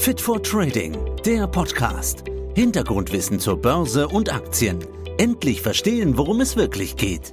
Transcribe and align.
Fit 0.00 0.18
for 0.18 0.42
Trading, 0.42 0.96
der 1.26 1.46
Podcast. 1.46 2.24
Hintergrundwissen 2.54 3.38
zur 3.38 3.60
Börse 3.60 4.08
und 4.08 4.32
Aktien. 4.32 4.78
Endlich 5.18 5.60
verstehen, 5.60 6.16
worum 6.16 6.40
es 6.40 6.56
wirklich 6.56 6.96
geht. 6.96 7.32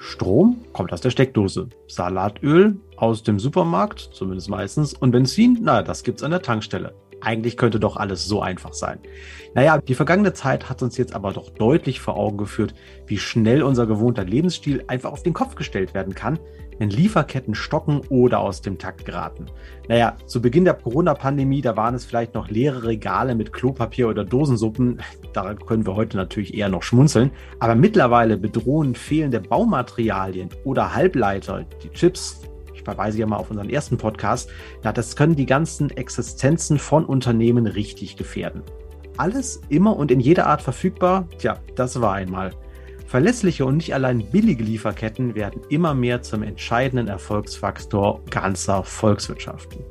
Strom 0.00 0.64
kommt 0.72 0.92
aus 0.92 1.02
der 1.02 1.10
Steckdose, 1.10 1.68
Salatöl 1.86 2.80
aus 2.96 3.22
dem 3.22 3.38
Supermarkt, 3.38 4.10
zumindest 4.12 4.50
meistens, 4.50 4.92
und 4.92 5.12
Benzin, 5.12 5.56
naja, 5.62 5.82
das 5.82 6.02
gibt's 6.02 6.24
an 6.24 6.32
der 6.32 6.42
Tankstelle. 6.42 6.92
Eigentlich 7.22 7.56
könnte 7.56 7.78
doch 7.78 7.96
alles 7.96 8.26
so 8.26 8.42
einfach 8.42 8.72
sein. 8.72 8.98
Naja, 9.54 9.78
die 9.78 9.94
vergangene 9.94 10.32
Zeit 10.32 10.68
hat 10.68 10.82
uns 10.82 10.96
jetzt 10.96 11.14
aber 11.14 11.32
doch 11.32 11.50
deutlich 11.50 12.00
vor 12.00 12.16
Augen 12.16 12.36
geführt, 12.36 12.74
wie 13.06 13.18
schnell 13.18 13.62
unser 13.62 13.86
gewohnter 13.86 14.24
Lebensstil 14.24 14.84
einfach 14.88 15.12
auf 15.12 15.22
den 15.22 15.32
Kopf 15.32 15.54
gestellt 15.54 15.94
werden 15.94 16.14
kann, 16.14 16.38
wenn 16.78 16.90
Lieferketten 16.90 17.54
stocken 17.54 18.00
oder 18.08 18.40
aus 18.40 18.60
dem 18.60 18.78
Takt 18.78 19.04
geraten. 19.04 19.46
Naja, 19.88 20.16
zu 20.26 20.42
Beginn 20.42 20.64
der 20.64 20.74
Corona-Pandemie, 20.74 21.60
da 21.60 21.76
waren 21.76 21.94
es 21.94 22.04
vielleicht 22.04 22.34
noch 22.34 22.48
leere 22.48 22.84
Regale 22.84 23.34
mit 23.34 23.52
Klopapier 23.52 24.08
oder 24.08 24.24
Dosensuppen. 24.24 25.00
Daran 25.32 25.58
können 25.58 25.86
wir 25.86 25.94
heute 25.94 26.16
natürlich 26.16 26.54
eher 26.54 26.68
noch 26.68 26.82
schmunzeln. 26.82 27.30
Aber 27.60 27.74
mittlerweile 27.74 28.36
bedrohen 28.36 28.94
fehlende 28.94 29.40
Baumaterialien 29.40 30.48
oder 30.64 30.94
Halbleiter, 30.94 31.64
die 31.82 31.90
Chips, 31.90 32.40
ich 32.82 32.84
verweise 32.84 33.18
ja 33.18 33.26
mal 33.26 33.36
auf 33.36 33.48
unseren 33.48 33.70
ersten 33.70 33.96
Podcast, 33.96 34.50
ja, 34.82 34.92
das 34.92 35.14
können 35.14 35.36
die 35.36 35.46
ganzen 35.46 35.90
Existenzen 35.90 36.80
von 36.80 37.04
Unternehmen 37.04 37.68
richtig 37.68 38.16
gefährden. 38.16 38.62
Alles 39.16 39.60
immer 39.68 39.96
und 39.96 40.10
in 40.10 40.18
jeder 40.18 40.46
Art 40.46 40.62
verfügbar? 40.62 41.28
Tja, 41.38 41.60
das 41.76 42.00
war 42.00 42.14
einmal. 42.14 42.50
Verlässliche 43.06 43.66
und 43.66 43.76
nicht 43.76 43.94
allein 43.94 44.26
billige 44.30 44.64
Lieferketten 44.64 45.36
werden 45.36 45.62
immer 45.68 45.94
mehr 45.94 46.22
zum 46.22 46.42
entscheidenden 46.42 47.06
Erfolgsfaktor 47.06 48.20
ganzer 48.30 48.82
Volkswirtschaften. 48.82 49.84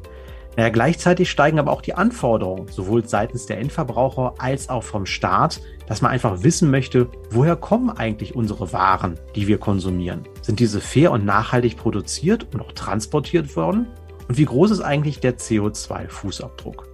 Naja, 0.57 0.69
gleichzeitig 0.69 1.31
steigen 1.31 1.59
aber 1.59 1.71
auch 1.71 1.81
die 1.81 1.93
Anforderungen, 1.93 2.67
sowohl 2.67 3.07
seitens 3.07 3.45
der 3.45 3.59
Endverbraucher 3.59 4.33
als 4.37 4.67
auch 4.67 4.83
vom 4.83 5.05
Staat, 5.05 5.61
dass 5.87 6.01
man 6.01 6.11
einfach 6.11 6.43
wissen 6.43 6.69
möchte, 6.69 7.07
woher 7.29 7.55
kommen 7.55 7.89
eigentlich 7.89 8.35
unsere 8.35 8.73
Waren, 8.73 9.17
die 9.35 9.47
wir 9.47 9.59
konsumieren? 9.59 10.23
Sind 10.41 10.59
diese 10.59 10.81
fair 10.81 11.11
und 11.11 11.23
nachhaltig 11.23 11.77
produziert 11.77 12.47
und 12.53 12.61
auch 12.61 12.71
transportiert 12.71 13.55
worden? 13.55 13.87
Und 14.27 14.37
wie 14.37 14.45
groß 14.45 14.71
ist 14.71 14.81
eigentlich 14.81 15.19
der 15.19 15.37
CO2-Fußabdruck? 15.37 16.85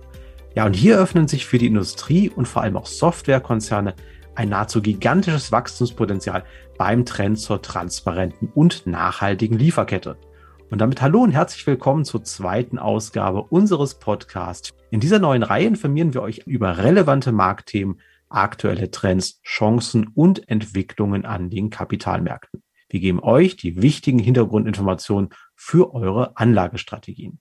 Ja, 0.55 0.65
und 0.65 0.73
hier 0.73 0.97
öffnen 0.97 1.27
sich 1.27 1.45
für 1.45 1.57
die 1.57 1.67
Industrie 1.67 2.29
und 2.29 2.47
vor 2.47 2.63
allem 2.63 2.75
auch 2.75 2.87
Softwarekonzerne 2.87 3.95
ein 4.35 4.49
nahezu 4.49 4.81
gigantisches 4.81 5.51
Wachstumspotenzial 5.51 6.43
beim 6.77 7.05
Trend 7.05 7.39
zur 7.39 7.61
transparenten 7.61 8.51
und 8.53 8.85
nachhaltigen 8.85 9.57
Lieferkette. 9.57 10.17
Und 10.69 10.81
damit 10.81 11.01
hallo 11.01 11.21
und 11.21 11.31
herzlich 11.31 11.65
willkommen 11.65 12.03
zur 12.03 12.23
zweiten 12.23 12.77
Ausgabe 12.77 13.43
unseres 13.43 13.95
Podcasts. 13.95 14.71
In 14.91 14.99
dieser 14.99 15.19
neuen 15.19 15.43
Reihe 15.43 15.67
informieren 15.67 16.13
wir 16.13 16.21
euch 16.21 16.39
über 16.45 16.79
relevante 16.79 17.31
Marktthemen, 17.31 18.01
aktuelle 18.27 18.91
Trends, 18.91 19.41
Chancen 19.43 20.07
und 20.13 20.49
Entwicklungen 20.49 21.25
an 21.25 21.49
den 21.49 21.69
Kapitalmärkten. 21.69 22.61
Wir 22.89 22.99
geben 22.99 23.19
euch 23.19 23.57
die 23.57 23.81
wichtigen 23.81 24.19
Hintergrundinformationen 24.19 25.29
für 25.55 25.93
eure 25.93 26.37
Anlagestrategien. 26.37 27.39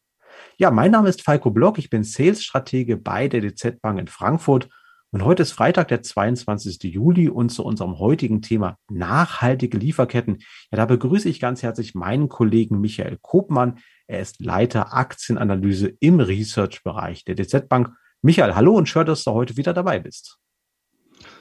Ja, 0.58 0.70
mein 0.70 0.90
Name 0.90 1.08
ist 1.08 1.22
Falco 1.22 1.50
Block, 1.50 1.78
ich 1.78 1.90
bin 1.90 2.04
Sales-Stratege 2.04 2.96
bei 2.96 3.28
der 3.28 3.40
DZ 3.40 3.80
Bank 3.80 3.98
in 3.98 4.08
Frankfurt 4.08 4.68
und 5.12 5.24
heute 5.24 5.42
ist 5.42 5.52
Freitag, 5.52 5.88
der 5.88 6.02
22. 6.02 6.82
Juli 6.82 7.28
und 7.28 7.50
zu 7.50 7.64
unserem 7.64 7.98
heutigen 7.98 8.42
Thema 8.42 8.76
nachhaltige 8.90 9.78
Lieferketten. 9.78 10.38
Ja, 10.70 10.76
da 10.76 10.84
begrüße 10.84 11.28
ich 11.28 11.40
ganz 11.40 11.62
herzlich 11.62 11.94
meinen 11.94 12.28
Kollegen 12.28 12.80
Michael 12.80 13.18
Kopmann. 13.22 13.78
Er 14.08 14.20
ist 14.20 14.44
Leiter 14.44 14.94
Aktienanalyse 14.94 15.94
im 16.00 16.20
Research-Bereich 16.20 17.24
der 17.24 17.36
DZ 17.36 17.68
Bank. 17.68 17.92
Michael, 18.20 18.56
hallo 18.56 18.74
und 18.74 18.88
schön, 18.88 19.06
dass 19.06 19.24
du 19.24 19.30
heute 19.30 19.56
wieder 19.56 19.72
dabei 19.72 20.00
bist. 20.00 20.38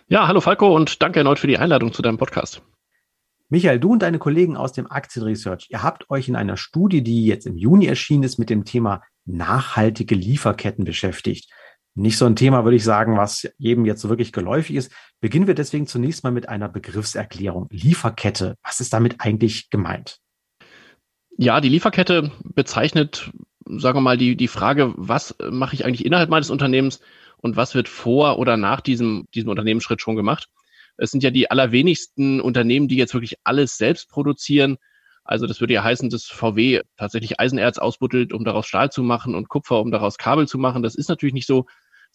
Ja, 0.08 0.28
hallo 0.28 0.40
Falco 0.40 0.74
und 0.76 1.02
danke 1.02 1.20
erneut 1.20 1.40
für 1.40 1.48
die 1.48 1.58
Einladung 1.58 1.92
zu 1.92 2.02
deinem 2.02 2.18
Podcast. 2.18 2.62
Michael, 3.50 3.80
du 3.80 3.94
und 3.94 4.02
deine 4.02 4.20
Kollegen 4.20 4.58
aus 4.58 4.74
dem 4.74 4.90
Aktienresearch, 4.90 5.68
ihr 5.70 5.84
habt 5.84 6.10
euch 6.10 6.28
in 6.28 6.36
einer 6.36 6.58
Studie, 6.58 7.04
die 7.04 7.26
jetzt 7.26 7.46
im 7.46 7.58
Juni 7.58 7.86
erschienen 7.86 8.24
ist, 8.24 8.40
mit 8.40 8.50
dem 8.50 8.66
Thema 8.66 9.04
nachhaltige 9.26 10.16
Lieferketten 10.16 10.84
beschäftigt 10.84 11.52
nicht 11.96 12.18
so 12.18 12.26
ein 12.26 12.36
Thema, 12.36 12.66
würde 12.66 12.76
ich 12.76 12.84
sagen, 12.84 13.18
was 13.18 13.50
jedem 13.58 13.86
jetzt 13.86 14.02
so 14.02 14.10
wirklich 14.10 14.34
geläufig 14.34 14.76
ist. 14.76 14.92
Beginnen 15.22 15.48
wir 15.48 15.56
deswegen 15.56 15.88
zunächst 15.88 16.24
mal 16.24 16.32
mit 16.32 16.50
einer 16.50 16.68
Begriffserklärung. 16.68 17.68
Lieferkette. 17.72 18.58
Was 18.64 18.82
ist 18.82 18.94
damit 18.94 19.16
eigentlich 19.20 19.70
gemeint? 19.70 20.20
Ja, 21.38 21.62
die 21.62 21.70
Lieferkette 21.70 22.32
bezeichnet, 22.44 23.32
sagen 23.66 23.98
wir 23.98 24.02
mal, 24.02 24.18
die, 24.18 24.36
die 24.36 24.48
Frage, 24.50 24.94
was 24.98 25.36
mache 25.50 25.76
ich 25.76 25.86
eigentlich 25.86 26.06
innerhalb 26.06 26.30
meines 26.30 26.50
Unternehmens 26.50 27.00
und 27.38 27.56
was 27.56 27.76
wird 27.76 27.88
vor 27.88 28.40
oder 28.40 28.58
nach 28.58 28.82
diesem, 28.82 29.28
diesem 29.34 29.50
Unternehmensschritt 29.50 30.02
schon 30.02 30.16
gemacht? 30.16 30.50
Es 30.98 31.12
sind 31.12 31.24
ja 31.24 31.32
die 31.32 31.50
allerwenigsten 31.52 32.42
Unternehmen, 32.42 32.88
die 32.88 32.96
jetzt 32.96 33.14
wirklich 33.14 33.36
alles 33.44 33.78
selbst 33.78 34.10
produzieren. 34.10 34.78
Also 35.24 35.48
das 35.48 35.60
würde 35.60 35.74
ja 35.74 35.84
heißen, 35.84 36.10
dass 36.10 36.26
VW 36.26 36.82
tatsächlich 36.98 37.40
Eisenerz 37.40 37.78
ausbuttelt, 37.78 38.32
um 38.32 38.46
daraus 38.46 38.68
Stahl 38.68 38.92
zu 38.92 39.04
machen 39.04 39.36
und 39.36 39.50
Kupfer, 39.50 39.80
um 39.80 39.92
daraus 39.92 40.18
Kabel 40.18 40.48
zu 40.48 40.58
machen. 40.58 40.84
Das 40.84 40.96
ist 40.96 41.10
natürlich 41.10 41.34
nicht 41.34 41.48
so 41.48 41.66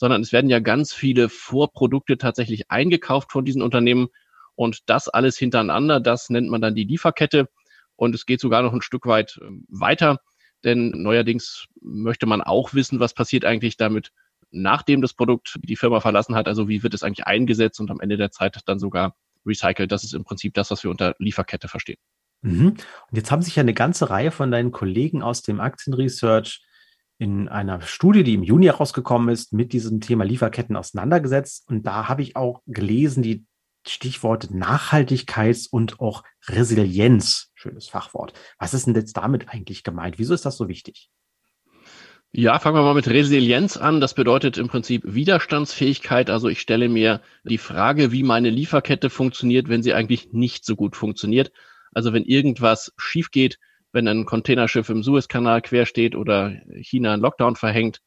sondern 0.00 0.22
es 0.22 0.32
werden 0.32 0.48
ja 0.48 0.60
ganz 0.60 0.94
viele 0.94 1.28
Vorprodukte 1.28 2.16
tatsächlich 2.16 2.70
eingekauft 2.70 3.30
von 3.30 3.44
diesen 3.44 3.60
Unternehmen 3.60 4.08
und 4.54 4.88
das 4.88 5.08
alles 5.08 5.36
hintereinander, 5.36 6.00
das 6.00 6.30
nennt 6.30 6.48
man 6.48 6.62
dann 6.62 6.74
die 6.74 6.84
Lieferkette 6.84 7.50
und 7.96 8.14
es 8.14 8.24
geht 8.24 8.40
sogar 8.40 8.62
noch 8.62 8.72
ein 8.72 8.80
Stück 8.80 9.04
weit 9.04 9.38
ähm, 9.42 9.66
weiter, 9.68 10.20
denn 10.64 10.90
neuerdings 10.90 11.66
möchte 11.82 12.24
man 12.24 12.40
auch 12.40 12.72
wissen, 12.72 12.98
was 12.98 13.12
passiert 13.12 13.44
eigentlich 13.44 13.76
damit, 13.76 14.10
nachdem 14.50 15.00
das 15.02 15.14
Produkt 15.14 15.58
die 15.62 15.76
Firma 15.76 16.00
verlassen 16.00 16.34
hat, 16.34 16.48
also 16.48 16.68
wie 16.68 16.82
wird 16.82 16.94
es 16.94 17.02
eigentlich 17.02 17.26
eingesetzt 17.26 17.80
und 17.80 17.90
am 17.90 18.00
Ende 18.00 18.16
der 18.16 18.30
Zeit 18.30 18.60
dann 18.66 18.78
sogar 18.78 19.14
recycelt. 19.46 19.90
Das 19.90 20.04
ist 20.04 20.14
im 20.14 20.24
Prinzip 20.24 20.54
das, 20.54 20.70
was 20.70 20.82
wir 20.84 20.90
unter 20.90 21.14
Lieferkette 21.18 21.68
verstehen. 21.68 21.98
Mhm. 22.42 22.68
Und 22.68 23.16
jetzt 23.16 23.30
haben 23.30 23.42
sich 23.42 23.56
ja 23.56 23.62
eine 23.62 23.74
ganze 23.74 24.10
Reihe 24.10 24.30
von 24.30 24.50
deinen 24.50 24.72
Kollegen 24.72 25.22
aus 25.22 25.42
dem 25.42 25.60
Aktienresearch 25.60 26.62
in 27.18 27.48
einer 27.48 27.82
Studie, 27.82 28.24
die 28.24 28.34
im 28.34 28.42
Juni 28.42 28.66
herausgekommen 28.66 29.28
ist, 29.28 29.52
mit 29.52 29.74
diesem 29.74 30.00
Thema 30.00 30.24
Lieferketten 30.24 30.76
auseinandergesetzt. 30.76 31.68
Und 31.68 31.86
da 31.86 32.08
habe 32.08 32.22
ich 32.22 32.34
auch 32.34 32.62
gelesen, 32.66 33.22
die 33.22 33.44
Stichworte 33.86 34.48
Nachhaltigkeits- 34.48 35.68
und 35.70 36.00
auch 36.00 36.22
Resilienz. 36.48 37.50
Schönes 37.54 37.88
Fachwort. 37.88 38.32
Was 38.58 38.74
ist 38.74 38.86
denn 38.86 38.94
jetzt 38.94 39.16
damit 39.16 39.48
eigentlich 39.48 39.84
gemeint? 39.84 40.18
Wieso 40.18 40.34
ist 40.34 40.46
das 40.46 40.56
so 40.56 40.68
wichtig? 40.68 41.10
Ja, 42.32 42.60
fangen 42.60 42.76
wir 42.76 42.82
mal 42.82 42.94
mit 42.94 43.08
Resilienz 43.08 43.76
an. 43.76 44.00
Das 44.00 44.14
bedeutet 44.14 44.56
im 44.56 44.68
Prinzip 44.68 45.02
Widerstandsfähigkeit. 45.04 46.30
Also 46.30 46.48
ich 46.48 46.60
stelle 46.60 46.88
mir 46.88 47.20
die 47.42 47.58
Frage, 47.58 48.12
wie 48.12 48.22
meine 48.22 48.50
Lieferkette 48.50 49.10
funktioniert, 49.10 49.68
wenn 49.68 49.82
sie 49.82 49.94
eigentlich 49.94 50.32
nicht 50.32 50.64
so 50.64 50.76
gut 50.76 50.94
funktioniert. 50.94 51.50
Also 51.92 52.12
wenn 52.12 52.22
irgendwas 52.24 52.92
schief 52.96 53.32
geht, 53.32 53.58
wenn 53.90 54.06
ein 54.06 54.26
Containerschiff 54.26 54.88
im 54.90 55.02
Suezkanal 55.02 55.60
quer 55.60 55.86
steht 55.86 56.14
oder 56.14 56.52
China 56.80 57.12
einen 57.14 57.22
Lockdown 57.22 57.56
verhängt, 57.56 58.00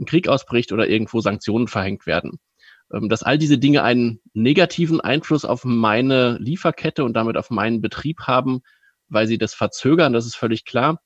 ein 0.00 0.06
Krieg 0.06 0.28
ausbricht 0.28 0.72
oder 0.72 0.88
irgendwo 0.88 1.20
Sanktionen 1.20 1.68
verhängt 1.68 2.04
werden. 2.04 2.40
Ähm, 2.92 3.08
dass 3.08 3.22
all 3.22 3.38
diese 3.38 3.58
Dinge 3.58 3.84
einen 3.84 4.20
negativen 4.34 5.00
Einfluss 5.00 5.44
auf 5.44 5.64
meine 5.64 6.36
Lieferkette 6.40 7.04
und 7.04 7.14
damit 7.14 7.36
auf 7.36 7.50
meinen 7.50 7.80
Betrieb 7.80 8.22
haben, 8.22 8.62
weil 9.08 9.28
sie 9.28 9.38
das 9.38 9.54
verzögern, 9.54 10.12
das 10.12 10.26
ist 10.26 10.36
völlig 10.36 10.64
klar. 10.64 11.00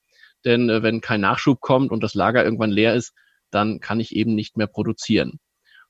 Denn 0.45 0.69
äh, 0.69 0.83
wenn 0.83 1.01
kein 1.01 1.21
Nachschub 1.21 1.61
kommt 1.61 1.91
und 1.91 2.03
das 2.03 2.15
Lager 2.15 2.45
irgendwann 2.45 2.71
leer 2.71 2.95
ist, 2.95 3.13
dann 3.51 3.81
kann 3.81 4.01
ich 4.01 4.15
eben 4.15 4.35
nicht 4.35 4.57
mehr 4.57 4.67
produzieren. 4.67 5.39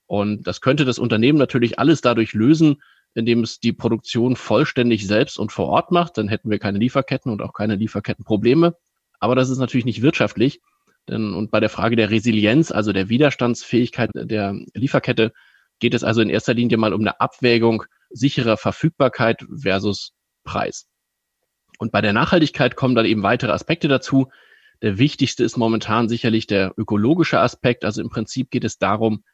Und 0.07 0.47
das 0.47 0.61
könnte 0.61 0.85
das 0.85 0.99
Unternehmen 0.99 1.39
natürlich 1.39 1.79
alles 1.79 2.01
dadurch 2.01 2.35
lösen, 2.35 2.83
indem 3.15 3.43
es 3.43 3.61
die 3.61 3.73
Produktion 3.73 4.37
vollständig 4.37 5.07
selbst 5.07 5.39
und 5.39 5.53
vor 5.53 5.69
Ort 5.69 5.91
macht, 5.91 6.19
dann 6.19 6.29
hätten 6.29 6.51
wir 6.51 6.59
keine 6.59 6.79
Lieferketten 6.79 7.31
und 7.31 7.43
auch 7.43 7.53
keine 7.53 7.77
Lieferkettenprobleme. 7.77 8.77
Aber 9.21 9.35
das 9.35 9.51
ist 9.51 9.59
natürlich 9.59 9.85
nicht 9.85 10.03
wirtschaftlich. 10.03 10.61
Denn, 11.09 11.35
und 11.35 11.51
bei 11.51 11.61
der 11.61 11.69
Frage 11.69 11.97
der 11.97 12.11
Resilienz, 12.11 12.71
also 12.71 12.93
der 12.93 13.09
Widerstandsfähigkeit 13.09 14.11
der 14.15 14.57
Lieferkette, 14.75 15.33
geht 15.81 15.95
es 15.95 16.05
also 16.05 16.21
in 16.21 16.31
erster 16.31 16.55
Linie 16.55 16.77
mal 16.79 16.95
um 16.95 17.01
eine 17.01 17.21
Abwägung 17.21 17.85
sicherer 18.11 18.57
Verfügbarkeit 18.57 19.45
versus 19.61 20.13
Preis. 20.45 20.87
Und 21.83 21.91
bei 21.91 22.01
der 22.01 22.13
Nachhaltigkeit 22.13 22.77
kommen 22.77 22.95
dann 22.95 23.07
eben 23.07 23.25
weitere 23.25 23.51
Aspekte 23.51 23.89
dazu. 23.89 24.31
Der 24.83 24.99
wichtigste 24.99 25.43
ist 25.43 25.57
momentan 25.57 26.09
sicherlich 26.09 26.47
der 26.47 26.75
ökologische 26.77 27.41
Aspekt. 27.41 27.85
Also 27.85 28.01
im 28.01 28.09
Prinzip 28.09 28.53
geht 28.53 28.63
es 28.63 28.79
darum, 28.79 29.25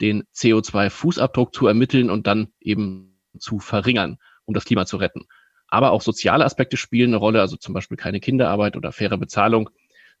den 0.00 0.24
CO2-Fußabdruck 0.34 1.52
zu 1.52 1.66
ermitteln 1.66 2.08
und 2.08 2.26
dann 2.26 2.48
eben 2.60 3.20
zu 3.38 3.58
verringern, 3.58 4.16
um 4.46 4.54
das 4.54 4.64
Klima 4.64 4.86
zu 4.86 4.96
retten. 4.96 5.26
Aber 5.66 5.90
auch 5.90 6.00
soziale 6.00 6.46
Aspekte 6.46 6.78
spielen 6.78 7.10
eine 7.10 7.18
Rolle, 7.18 7.42
also 7.42 7.58
zum 7.58 7.74
Beispiel 7.74 7.98
keine 7.98 8.20
Kinderarbeit 8.20 8.78
oder 8.78 8.90
faire 8.90 9.18
Bezahlung. 9.18 9.68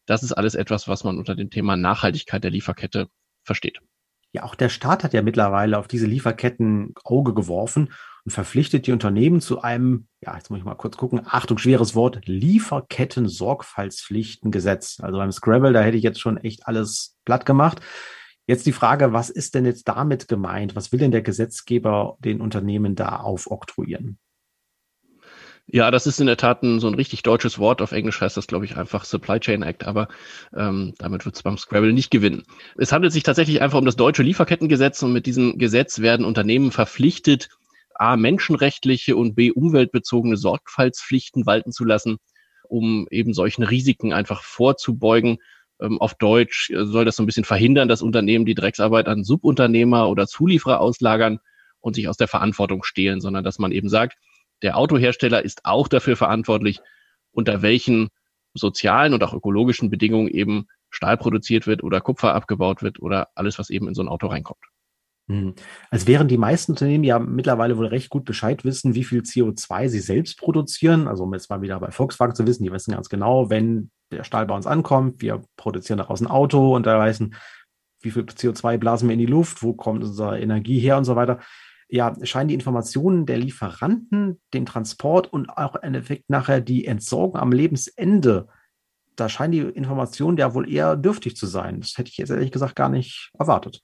Das 0.04 0.22
ist 0.22 0.32
alles 0.32 0.56
etwas, 0.56 0.88
was 0.88 1.04
man 1.04 1.16
unter 1.16 1.36
dem 1.36 1.48
Thema 1.48 1.78
Nachhaltigkeit 1.78 2.44
der 2.44 2.50
Lieferkette 2.50 3.08
versteht. 3.44 3.78
Ja, 4.32 4.42
auch 4.42 4.56
der 4.56 4.68
Staat 4.68 5.04
hat 5.04 5.14
ja 5.14 5.22
mittlerweile 5.22 5.78
auf 5.78 5.88
diese 5.88 6.06
Lieferketten 6.06 6.92
Auge 7.02 7.32
geworfen. 7.32 7.94
Und 8.28 8.32
verpflichtet 8.32 8.86
die 8.86 8.92
Unternehmen 8.92 9.40
zu 9.40 9.62
einem, 9.62 10.06
ja, 10.20 10.36
jetzt 10.36 10.50
muss 10.50 10.58
ich 10.58 10.64
mal 10.66 10.74
kurz 10.74 10.98
gucken, 10.98 11.22
Achtung, 11.24 11.56
schweres 11.56 11.94
Wort, 11.94 12.26
Lieferketten-Sorgfaltspflichtengesetz. 12.26 15.00
Also 15.00 15.16
beim 15.16 15.32
Scrabble, 15.32 15.72
da 15.72 15.80
hätte 15.80 15.96
ich 15.96 16.02
jetzt 16.02 16.20
schon 16.20 16.36
echt 16.36 16.66
alles 16.66 17.16
platt 17.24 17.46
gemacht. 17.46 17.80
Jetzt 18.46 18.66
die 18.66 18.72
Frage, 18.72 19.14
was 19.14 19.30
ist 19.30 19.54
denn 19.54 19.64
jetzt 19.64 19.88
damit 19.88 20.28
gemeint? 20.28 20.76
Was 20.76 20.92
will 20.92 20.98
denn 20.98 21.10
der 21.10 21.22
Gesetzgeber 21.22 22.18
den 22.22 22.42
Unternehmen 22.42 22.96
da 22.96 23.16
aufoktroyieren? 23.16 24.18
Ja, 25.70 25.90
das 25.90 26.06
ist 26.06 26.20
in 26.20 26.26
der 26.26 26.36
Tat 26.36 26.62
ein, 26.62 26.80
so 26.80 26.86
ein 26.86 26.94
richtig 26.94 27.22
deutsches 27.22 27.58
Wort. 27.58 27.80
Auf 27.80 27.92
Englisch 27.92 28.20
heißt 28.20 28.36
das, 28.36 28.46
glaube 28.46 28.66
ich, 28.66 28.76
einfach 28.76 29.06
Supply 29.06 29.40
Chain 29.40 29.62
Act, 29.62 29.86
aber 29.86 30.08
ähm, 30.54 30.92
damit 30.98 31.24
wird 31.24 31.36
es 31.36 31.42
beim 31.42 31.56
Scrabble 31.56 31.94
nicht 31.94 32.10
gewinnen. 32.10 32.42
Es 32.76 32.92
handelt 32.92 33.14
sich 33.14 33.22
tatsächlich 33.22 33.62
einfach 33.62 33.78
um 33.78 33.86
das 33.86 33.96
deutsche 33.96 34.22
Lieferkettengesetz 34.22 35.02
und 35.02 35.14
mit 35.14 35.24
diesem 35.24 35.56
Gesetz 35.56 36.00
werden 36.00 36.26
Unternehmen 36.26 36.72
verpflichtet, 36.72 37.48
A, 37.98 38.16
menschenrechtliche 38.16 39.16
und 39.16 39.34
B, 39.34 39.50
umweltbezogene 39.50 40.36
Sorgfaltspflichten 40.36 41.46
walten 41.46 41.72
zu 41.72 41.84
lassen, 41.84 42.18
um 42.68 43.06
eben 43.10 43.34
solchen 43.34 43.64
Risiken 43.64 44.12
einfach 44.12 44.42
vorzubeugen. 44.42 45.38
Ähm, 45.80 46.00
auf 46.00 46.14
Deutsch 46.14 46.72
soll 46.74 47.04
das 47.04 47.16
so 47.16 47.22
ein 47.22 47.26
bisschen 47.26 47.44
verhindern, 47.44 47.88
dass 47.88 48.02
Unternehmen 48.02 48.46
die 48.46 48.54
Drecksarbeit 48.54 49.08
an 49.08 49.24
Subunternehmer 49.24 50.08
oder 50.08 50.26
Zulieferer 50.26 50.80
auslagern 50.80 51.38
und 51.80 51.94
sich 51.94 52.08
aus 52.08 52.16
der 52.16 52.28
Verantwortung 52.28 52.84
stehlen, 52.84 53.20
sondern 53.20 53.44
dass 53.44 53.58
man 53.58 53.72
eben 53.72 53.88
sagt, 53.88 54.16
der 54.62 54.76
Autohersteller 54.76 55.44
ist 55.44 55.64
auch 55.64 55.88
dafür 55.88 56.16
verantwortlich, 56.16 56.80
unter 57.32 57.62
welchen 57.62 58.08
sozialen 58.54 59.14
und 59.14 59.22
auch 59.22 59.34
ökologischen 59.34 59.90
Bedingungen 59.90 60.28
eben 60.28 60.66
Stahl 60.90 61.16
produziert 61.16 61.66
wird 61.66 61.82
oder 61.82 62.00
Kupfer 62.00 62.34
abgebaut 62.34 62.82
wird 62.82 63.00
oder 63.00 63.28
alles, 63.34 63.58
was 63.58 63.70
eben 63.70 63.88
in 63.88 63.94
so 63.94 64.02
ein 64.02 64.08
Auto 64.08 64.26
reinkommt. 64.26 64.64
Hm. 65.28 65.54
Als 65.90 66.06
wären 66.06 66.28
die 66.28 66.38
meisten 66.38 66.72
Unternehmen 66.72 67.04
ja 67.04 67.18
mittlerweile 67.18 67.76
wohl 67.76 67.86
recht 67.86 68.08
gut 68.08 68.24
Bescheid 68.24 68.64
wissen, 68.64 68.94
wie 68.94 69.04
viel 69.04 69.20
CO2 69.20 69.88
sie 69.88 70.00
selbst 70.00 70.38
produzieren. 70.38 71.06
Also 71.06 71.24
um 71.24 71.34
jetzt 71.34 71.50
mal 71.50 71.60
wieder 71.60 71.78
bei 71.80 71.90
Volkswagen 71.90 72.34
zu 72.34 72.46
wissen, 72.46 72.64
die 72.64 72.72
wissen 72.72 72.92
ganz 72.92 73.08
genau, 73.08 73.50
wenn 73.50 73.90
der 74.10 74.24
Stahl 74.24 74.46
bei 74.46 74.54
uns 74.54 74.66
ankommt, 74.66 75.20
wir 75.20 75.42
produzieren 75.56 75.98
daraus 75.98 76.20
ein 76.20 76.26
Auto 76.26 76.74
und 76.74 76.86
da 76.86 76.98
weißen, 76.98 77.34
wie 78.00 78.10
viel 78.10 78.22
CO2 78.22 78.78
blasen 78.78 79.08
wir 79.08 79.12
in 79.12 79.18
die 79.18 79.26
Luft, 79.26 79.62
wo 79.62 79.74
kommt 79.74 80.02
unsere 80.02 80.40
Energie 80.40 80.78
her 80.78 80.96
und 80.96 81.04
so 81.04 81.14
weiter 81.14 81.40
ja, 81.88 82.14
scheinen 82.22 82.48
die 82.48 82.54
Informationen 82.54 83.24
der 83.24 83.38
Lieferanten, 83.38 84.40
den 84.52 84.66
Transport 84.66 85.32
und 85.32 85.48
auch 85.48 85.74
im 85.74 85.82
Endeffekt 85.82 86.28
nachher 86.28 86.60
die 86.60 86.84
Entsorgung 86.84 87.40
am 87.40 87.50
Lebensende, 87.50 88.48
da 89.16 89.28
scheinen 89.28 89.52
die 89.52 89.60
Informationen 89.60 90.36
ja 90.36 90.54
wohl 90.54 90.70
eher 90.70 90.96
dürftig 90.96 91.34
zu 91.36 91.46
sein. 91.46 91.80
Das 91.80 91.96
hätte 91.96 92.10
ich 92.10 92.18
jetzt 92.18 92.30
ehrlich 92.30 92.52
gesagt 92.52 92.76
gar 92.76 92.88
nicht 92.88 93.32
erwartet. 93.38 93.82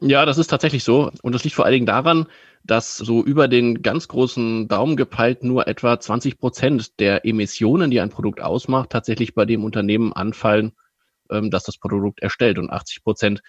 Ja, 0.00 0.24
das 0.26 0.38
ist 0.38 0.48
tatsächlich 0.48 0.84
so. 0.84 1.10
Und 1.22 1.34
das 1.34 1.44
liegt 1.44 1.56
vor 1.56 1.64
allen 1.64 1.72
Dingen 1.72 1.86
daran, 1.86 2.26
dass 2.64 2.96
so 2.96 3.24
über 3.24 3.48
den 3.48 3.82
ganz 3.82 4.06
großen 4.08 4.68
Daumen 4.68 4.96
gepeilt 4.96 5.42
nur 5.42 5.66
etwa 5.66 5.98
20 5.98 6.38
Prozent 6.38 7.00
der 7.00 7.24
Emissionen, 7.24 7.90
die 7.90 8.00
ein 8.00 8.10
Produkt 8.10 8.40
ausmacht, 8.40 8.90
tatsächlich 8.90 9.34
bei 9.34 9.44
dem 9.44 9.64
Unternehmen 9.64 10.12
anfallen, 10.12 10.72
ähm, 11.30 11.50
das 11.50 11.64
das 11.64 11.78
Produkt 11.78 12.20
erstellt. 12.20 12.58
Und 12.58 12.70
80 12.70 13.02
Prozent 13.02 13.42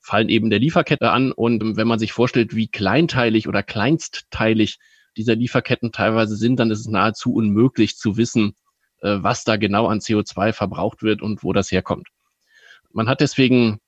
fallen 0.00 0.28
eben 0.28 0.50
der 0.50 0.60
Lieferkette 0.60 1.10
an. 1.10 1.32
Und 1.32 1.76
wenn 1.76 1.88
man 1.88 1.98
sich 1.98 2.12
vorstellt, 2.12 2.54
wie 2.54 2.68
kleinteilig 2.68 3.48
oder 3.48 3.62
kleinstteilig 3.62 4.78
diese 5.16 5.32
Lieferketten 5.32 5.90
teilweise 5.92 6.36
sind, 6.36 6.60
dann 6.60 6.70
ist 6.70 6.80
es 6.80 6.88
nahezu 6.88 7.34
unmöglich 7.34 7.96
zu 7.96 8.16
wissen, 8.16 8.54
äh, 9.00 9.16
was 9.20 9.44
da 9.44 9.56
genau 9.56 9.86
an 9.86 9.98
CO2 10.00 10.52
verbraucht 10.52 11.02
wird 11.02 11.22
und 11.22 11.42
wo 11.42 11.52
das 11.52 11.72
herkommt. 11.72 12.08
Man 12.92 13.08
hat 13.08 13.20
deswegen, 13.20 13.78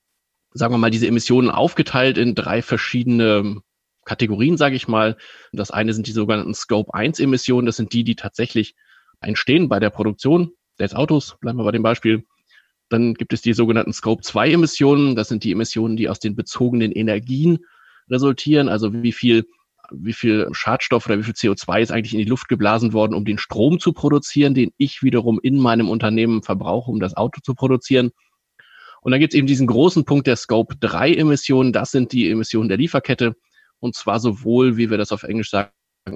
sagen 0.52 0.74
wir 0.74 0.78
mal, 0.78 0.90
diese 0.90 1.06
Emissionen 1.06 1.50
aufgeteilt 1.50 2.18
in 2.18 2.34
drei 2.34 2.62
verschiedene 2.62 3.60
Kategorien, 4.04 4.56
sage 4.56 4.76
ich 4.76 4.88
mal. 4.88 5.16
Das 5.52 5.70
eine 5.70 5.92
sind 5.92 6.06
die 6.06 6.12
sogenannten 6.12 6.54
Scope 6.54 6.92
1 6.94 7.20
Emissionen. 7.20 7.66
Das 7.66 7.76
sind 7.76 7.92
die, 7.92 8.04
die 8.04 8.16
tatsächlich 8.16 8.74
entstehen 9.20 9.68
bei 9.68 9.78
der 9.78 9.90
Produktion 9.90 10.52
des 10.78 10.94
Autos. 10.94 11.36
Bleiben 11.40 11.58
wir 11.58 11.64
bei 11.64 11.72
dem 11.72 11.82
Beispiel. 11.82 12.24
Dann 12.88 13.14
gibt 13.14 13.32
es 13.32 13.42
die 13.42 13.52
sogenannten 13.52 13.92
Scope-2-Emissionen. 13.92 15.14
Das 15.14 15.28
sind 15.28 15.44
die 15.44 15.52
Emissionen, 15.52 15.96
die 15.96 16.08
aus 16.08 16.20
den 16.20 16.34
bezogenen 16.34 16.90
Energien 16.92 17.58
resultieren. 18.08 18.68
Also 18.68 18.92
wie 19.02 19.12
viel, 19.12 19.44
wie 19.90 20.14
viel 20.14 20.48
Schadstoff 20.52 21.06
oder 21.06 21.18
wie 21.18 21.24
viel 21.24 21.34
CO2 21.34 21.82
ist 21.82 21.92
eigentlich 21.92 22.14
in 22.14 22.20
die 22.20 22.24
Luft 22.24 22.48
geblasen 22.48 22.94
worden, 22.94 23.14
um 23.14 23.26
den 23.26 23.38
Strom 23.38 23.78
zu 23.78 23.92
produzieren, 23.92 24.54
den 24.54 24.72
ich 24.78 25.02
wiederum 25.02 25.38
in 25.42 25.58
meinem 25.58 25.90
Unternehmen 25.90 26.42
verbrauche, 26.42 26.90
um 26.90 27.00
das 27.00 27.14
Auto 27.14 27.40
zu 27.42 27.54
produzieren. 27.54 28.12
Und 29.00 29.12
dann 29.12 29.20
gibt 29.20 29.32
es 29.32 29.38
eben 29.38 29.46
diesen 29.46 29.66
großen 29.66 30.04
Punkt 30.04 30.26
der 30.26 30.36
Scope-3-Emissionen. 30.36 31.72
Das 31.72 31.90
sind 31.90 32.12
die 32.12 32.30
Emissionen 32.30 32.68
der 32.68 32.78
Lieferkette. 32.78 33.36
Und 33.80 33.94
zwar 33.94 34.20
sowohl, 34.20 34.76
wie 34.76 34.90
wir 34.90 34.98
das 34.98 35.12
auf 35.12 35.22
Englisch 35.22 35.50
sagen, 35.50 35.70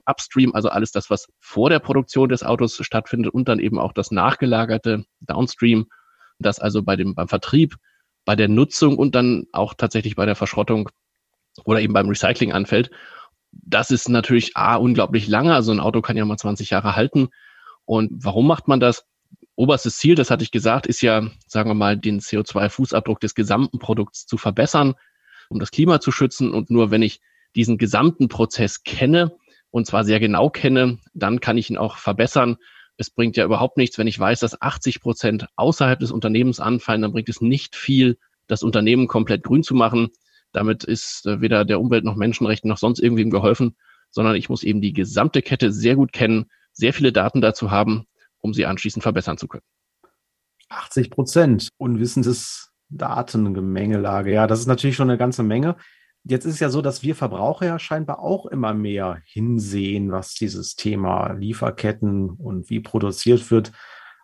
Upstream, 0.06 0.55
also 0.55 0.69
alles 0.69 0.90
das, 0.90 1.11
was 1.11 1.29
vor 1.38 1.69
der 1.70 1.79
Produktion 1.79 2.29
des 2.29 2.43
Autos 2.43 2.76
stattfindet 2.81 3.32
und 3.34 3.49
dann 3.49 3.58
eben 3.58 3.79
auch 3.79 3.93
das 3.93 4.11
nachgelagerte 4.11 5.05
Downstream 5.20 5.87
das 6.43 6.58
also 6.58 6.82
bei 6.82 6.96
dem, 6.96 7.14
beim 7.14 7.29
Vertrieb, 7.29 7.76
bei 8.25 8.37
der 8.37 8.49
Nutzung 8.49 8.99
und 8.99 9.14
dann 9.14 9.46
auch 9.52 9.75
tatsächlich 9.75 10.17
bei 10.17 10.26
der 10.26 10.37
Verschrottung 10.37 10.88
oder 11.64 11.81
eben 11.81 11.93
beim 11.93 12.08
Recycling 12.08 12.52
anfällt. 12.52 12.90
Das 13.50 13.90
ist 13.90 14.08
natürlich 14.08 14.56
A, 14.56 14.76
unglaublich 14.76 15.29
lange. 15.29 15.55
Also 15.55 15.73
ein 15.73 15.81
Auto 15.81 16.00
kann 16.00 16.17
ja 16.17 16.25
mal 16.25 16.38
20 16.38 16.70
Jahre 16.70 16.96
halten. 16.96 17.29
Und 17.84 18.11
warum 18.25 18.46
macht 18.46 18.69
man 18.69 18.81
das? 18.81 19.05
Oberstes 19.55 19.99
Ziel, 19.99 20.15
das 20.15 20.31
hatte 20.31 20.45
ich 20.45 20.51
gesagt, 20.51 20.87
ist 20.87 21.03
ja, 21.03 21.29
sagen 21.47 21.71
wir 21.71 21.75
mal, 21.75 21.97
den 21.97 22.21
CO2-Fußabdruck 22.21 23.21
des 23.21 23.35
gesamten 23.35 23.79
Produkts 23.79 24.27
zu 24.27 24.39
verbessern, 24.39 24.95
um 25.49 25.59
das 25.59 25.71
Klima 25.71 26.01
zu 26.01 26.11
schützen. 26.11 26.53
Und 26.53 26.71
nur 26.71 26.91
wenn 26.91 27.03
ich 27.03 27.21
diesen 27.55 27.77
gesamten 27.77 28.29
Prozess 28.29 28.83
kenne, 28.83 29.37
und 29.71 29.87
zwar 29.87 30.05
sehr 30.05 30.21
genau 30.21 30.51
kenne, 30.51 30.99
dann 31.15 31.41
kann 31.41 31.59
ich 31.59 31.71
ihn 31.71 31.79
auch 31.79 31.97
verbessern 31.97 32.57
es 32.97 33.11
bringt 33.11 33.37
ja 33.37 33.45
überhaupt 33.45 33.77
nichts, 33.77 33.99
wenn 33.99 34.07
ich 34.07 34.19
weiß, 34.19 34.41
dass 34.41 34.61
80 34.61 35.01
Prozent 35.01 35.47
außerhalb 35.57 35.99
des 35.99 36.13
Unternehmens 36.13 36.61
anfallen, 36.61 37.03
dann 37.03 37.13
bringt 37.13 37.29
es 37.29 37.41
nicht 37.41 37.77
viel, 37.77 38.19
das 38.47 38.63
Unternehmen 38.63 39.09
komplett 39.09 39.43
grün 39.43 39.63
zu 39.63 39.75
machen. 39.75 40.11
Damit 40.53 40.85
ist 40.85 41.27
äh, 41.27 41.41
weder 41.41 41.65
der 41.65 41.81
Umwelt 41.81 42.05
noch 42.05 42.17
Menschenrechten 42.17 42.69
noch 42.69 42.79
sonst 42.79 43.01
irgendwem 43.01 43.31
geholfen, 43.31 43.77
sondern 44.11 44.37
ich 44.37 44.49
muss 44.49 44.63
eben 44.63 44.81
die 44.81 44.93
gesamte 44.93 45.43
Kette 45.43 45.73
sehr 45.73 45.97
gut 45.97 46.13
kennen, 46.13 46.47
sehr 46.73 46.93
viele 46.93 47.13
Daten 47.13 47.41
dazu 47.41 47.71
haben, 47.71 48.07
um 48.43 48.53
sie 48.53 48.67
anschließend 48.67 49.03
verbessern 49.03 49.39
zu 49.39 49.49
können. 49.49 49.65
80 50.69 51.11
Prozent 51.11 51.69
unwissendes 51.79 52.73
Datengemengelage. 52.89 54.33
Ja, 54.33 54.47
das 54.47 54.61
ist 54.61 54.67
natürlich 54.67 54.97
schon 54.97 55.09
eine 55.09 55.19
ganze 55.19 55.43
Menge. 55.43 55.77
Jetzt 56.25 56.44
ist 56.44 56.55
es 56.55 56.61
ja 56.61 56.69
so, 56.69 56.83
dass 56.83 57.03
wir 57.03 57.17
Verbraucher 57.17 57.67
ja 57.67 57.79
scheinbar 57.79 58.21
auch 58.21 58.47
immer 58.47 58.75
mehr 58.75 59.21
hinsehen, 59.25 60.12
was 60.12 60.35
dieses 60.35 60.77
Thema 60.77 61.33
Lieferketten 61.33 62.31
und 62.31 62.71
wie 62.71 62.81
produziert 62.81 63.50
wird, 63.50 63.73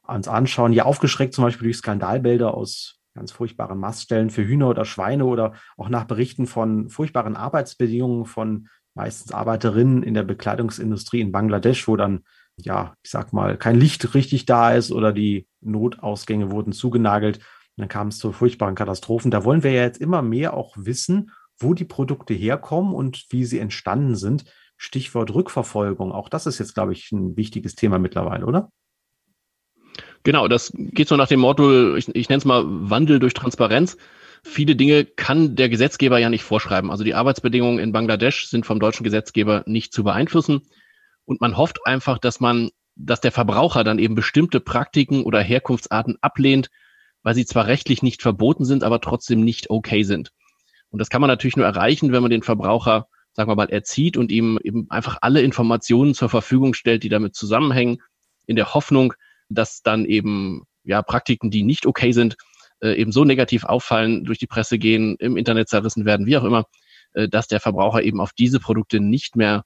uns 0.07 0.29
anschauen. 0.29 0.73
Ja, 0.73 0.85
aufgeschreckt 0.85 1.35
zum 1.35 1.45
Beispiel 1.45 1.65
durch 1.65 1.79
Skandalbilder 1.79 2.55
aus 2.55 2.99
ganz 3.15 3.33
furchtbaren 3.33 3.79
Maststellen 3.79 4.31
für 4.31 4.47
Hühner 4.47 4.69
oder 4.69 4.85
Schweine 4.85 5.25
oder 5.25 5.55
auch 5.77 5.89
nach 5.89 6.05
Berichten 6.05 6.47
von 6.47 6.89
furchtbaren 6.89 7.35
Arbeitsbedingungen 7.35 8.27
von 8.27 8.69
meistens 8.95 9.33
Arbeiterinnen 9.33 10.03
in 10.05 10.15
der 10.15 10.23
Bekleidungsindustrie 10.23 11.21
in 11.21 11.33
Bangladesch, 11.33 11.89
wo 11.89 11.97
dann, 11.97 12.25
ja, 12.59 12.95
ich 13.03 13.11
sag 13.11 13.33
mal, 13.33 13.57
kein 13.57 13.79
Licht 13.79 14.15
richtig 14.15 14.47
da 14.47 14.73
ist 14.73 14.93
oder 14.93 15.13
die 15.13 15.47
Notausgänge 15.61 16.51
wurden 16.51 16.73
zugenagelt. 16.73 17.39
Und 17.39 17.83
dann 17.83 17.89
kam 17.89 18.09
es 18.09 18.19
zu 18.19 18.33
furchtbaren 18.33 18.75
Katastrophen. 18.75 19.31
Da 19.31 19.45
wollen 19.45 19.63
wir 19.63 19.73
ja 19.73 19.83
jetzt 19.83 20.01
immer 20.01 20.23
mehr 20.23 20.55
auch 20.55 20.75
wissen 20.77 21.31
wo 21.59 21.75
die 21.75 21.85
Produkte 21.85 22.35
herkommen 22.35 22.95
und 22.95 23.27
wie 23.31 23.45
sie 23.45 23.59
entstanden 23.59 24.17
sind. 24.17 24.45
Stichwort 24.77 25.35
Rückverfolgung. 25.35 26.13
Auch 26.13 26.29
das 26.29 26.47
ist 26.47 26.59
jetzt, 26.59 26.75
glaube 26.75 26.93
ich, 26.93 27.11
ein 27.11 27.37
wichtiges 27.37 27.75
Thema 27.75 27.99
mittlerweile, 27.99 28.47
oder? 28.47 28.71
Genau, 30.23 30.47
das 30.47 30.73
geht 30.75 31.09
so 31.09 31.17
nach 31.17 31.29
dem 31.29 31.41
Motto, 31.41 31.97
ich, 31.97 32.15
ich 32.15 32.29
nenne 32.29 32.39
es 32.39 32.45
mal 32.45 32.65
Wandel 32.67 33.19
durch 33.19 33.35
Transparenz. 33.35 33.97
Viele 34.45 34.77
Dinge 34.77 35.05
kann 35.05 35.57
der 35.57 35.69
Gesetzgeber 35.69 36.19
ja 36.19 36.31
nicht 36.31 36.45
vorschreiben. 36.45 36.91
Also 36.91 37.03
die 37.03 37.15
Arbeitsbedingungen 37.15 37.81
in 37.81 37.93
Bangladesch 37.93 38.47
sind 38.47 38.67
vom 38.67 38.79
deutschen 38.79 39.03
Gesetzgeber 39.03 39.65
nicht 39.67 39.93
zu 39.93 40.05
beeinflussen. 40.05 40.63
Und 41.29 41.43
man 41.43 41.59
hofft 41.59 41.81
einfach, 41.85 42.17
dass 42.17 42.41
man, 42.41 42.71
dass 42.97 43.21
der 43.21 43.33
Verbraucher 43.33 43.85
dann 43.85 43.99
eben 43.99 44.15
bestimmte 44.15 44.61
Praktiken 44.61 45.25
oder 45.25 45.43
Herkunftsarten 45.43 46.17
ablehnt, 46.23 46.71
weil 47.23 47.35
sie 47.35 47.45
zwar 47.45 47.67
rechtlich 47.67 48.03
nicht 48.03 48.23
verboten 48.23 48.65
sind, 48.65 48.83
aber 48.83 48.99
trotzdem 49.03 49.45
nicht 49.45 49.69
okay 49.69 50.05
sind. 50.05 50.31
Und 50.89 51.01
das 51.01 51.11
kann 51.11 51.21
man 51.21 51.29
natürlich 51.29 51.59
nur 51.59 51.67
erreichen, 51.67 52.13
wenn 52.13 52.23
man 52.23 52.31
den 52.31 52.43
Verbraucher, 52.43 53.09
sagen 53.35 53.51
wir 53.51 53.57
mal, 53.57 53.69
erzieht 53.69 54.17
und 54.17 54.33
ihm 54.33 54.59
eben 54.65 54.91
einfach 54.91 55.19
alle 55.21 55.43
Informationen 55.43 56.15
zur 56.15 56.31
Verfügung 56.31 56.73
stellt, 56.73 57.03
die 57.03 57.11
damit 57.11 57.35
zusammenhängen, 57.35 57.99
in 58.47 58.57
der 58.57 58.73
Hoffnung, 58.73 59.13
dass 59.51 59.83
dann 59.83 60.07
eben 60.07 60.63
ja 60.83 61.03
Praktiken, 61.03 61.51
die 61.51 61.63
nicht 61.63 61.85
okay 61.85 62.13
sind, 62.13 62.37
äh, 62.81 62.95
eben 62.95 63.13
so 63.13 63.27
negativ 63.27 63.65
auffallen, 63.65 64.25
durch 64.25 64.39
die 64.39 64.47
Presse 64.47 64.79
gehen, 64.79 65.17
im 65.19 65.37
Internet 65.37 65.69
zerrissen 65.69 66.07
werden, 66.07 66.25
wie 66.25 66.39
auch 66.39 66.45
immer, 66.45 66.65
äh, 67.13 67.29
dass 67.29 67.49
der 67.49 67.61
Verbraucher 67.61 68.03
eben 68.03 68.19
auf 68.19 68.33
diese 68.33 68.61
Produkte 68.61 68.99
nicht 68.99 69.37
mehr 69.37 69.65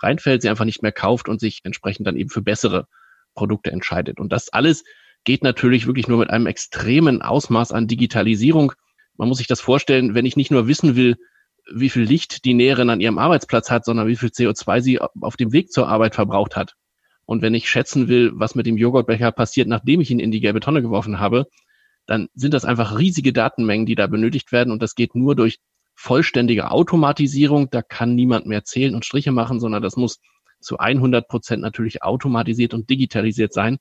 reinfällt, 0.00 0.42
sie 0.42 0.48
einfach 0.48 0.64
nicht 0.64 0.82
mehr 0.82 0.92
kauft 0.92 1.28
und 1.28 1.40
sich 1.40 1.60
entsprechend 1.64 2.06
dann 2.06 2.16
eben 2.16 2.30
für 2.30 2.42
bessere 2.42 2.86
Produkte 3.34 3.70
entscheidet. 3.70 4.20
Und 4.20 4.32
das 4.32 4.52
alles 4.52 4.84
geht 5.24 5.42
natürlich 5.42 5.86
wirklich 5.86 6.08
nur 6.08 6.18
mit 6.18 6.30
einem 6.30 6.46
extremen 6.46 7.22
Ausmaß 7.22 7.72
an 7.72 7.86
Digitalisierung 7.86 8.72
man 9.18 9.28
muss 9.28 9.38
sich 9.38 9.48
das 9.48 9.60
vorstellen, 9.60 10.14
wenn 10.14 10.24
ich 10.24 10.36
nicht 10.36 10.50
nur 10.50 10.68
wissen 10.68 10.96
will, 10.96 11.16
wie 11.70 11.90
viel 11.90 12.04
Licht 12.04 12.44
die 12.46 12.54
Näherin 12.54 12.88
an 12.88 13.00
ihrem 13.00 13.18
Arbeitsplatz 13.18 13.70
hat, 13.70 13.84
sondern 13.84 14.06
wie 14.06 14.16
viel 14.16 14.30
CO2 14.30 14.80
sie 14.80 15.00
auf 15.00 15.36
dem 15.36 15.52
Weg 15.52 15.70
zur 15.70 15.88
Arbeit 15.88 16.14
verbraucht 16.14 16.56
hat. 16.56 16.74
Und 17.26 17.42
wenn 17.42 17.52
ich 17.52 17.68
schätzen 17.68 18.08
will, 18.08 18.30
was 18.34 18.54
mit 18.54 18.64
dem 18.64 18.78
Joghurtbecher 18.78 19.32
passiert, 19.32 19.68
nachdem 19.68 20.00
ich 20.00 20.10
ihn 20.10 20.20
in 20.20 20.30
die 20.30 20.40
gelbe 20.40 20.60
Tonne 20.60 20.80
geworfen 20.80 21.18
habe, 21.18 21.46
dann 22.06 22.28
sind 22.34 22.54
das 22.54 22.64
einfach 22.64 22.98
riesige 22.98 23.34
Datenmengen, 23.34 23.84
die 23.84 23.96
da 23.96 24.06
benötigt 24.06 24.50
werden. 24.50 24.70
Und 24.70 24.80
das 24.82 24.94
geht 24.94 25.14
nur 25.14 25.34
durch 25.34 25.58
vollständige 25.98 26.70
Automatisierung. 26.70 27.70
Da 27.70 27.82
kann 27.82 28.14
niemand 28.14 28.46
mehr 28.46 28.64
zählen 28.64 28.94
und 28.94 29.04
Striche 29.04 29.32
machen, 29.32 29.58
sondern 29.58 29.82
das 29.82 29.96
muss 29.96 30.20
zu 30.60 30.78
100 30.78 31.26
Prozent 31.26 31.60
natürlich 31.60 32.02
automatisiert 32.04 32.72
und 32.72 32.88
digitalisiert 32.88 33.52
sein. 33.52 33.78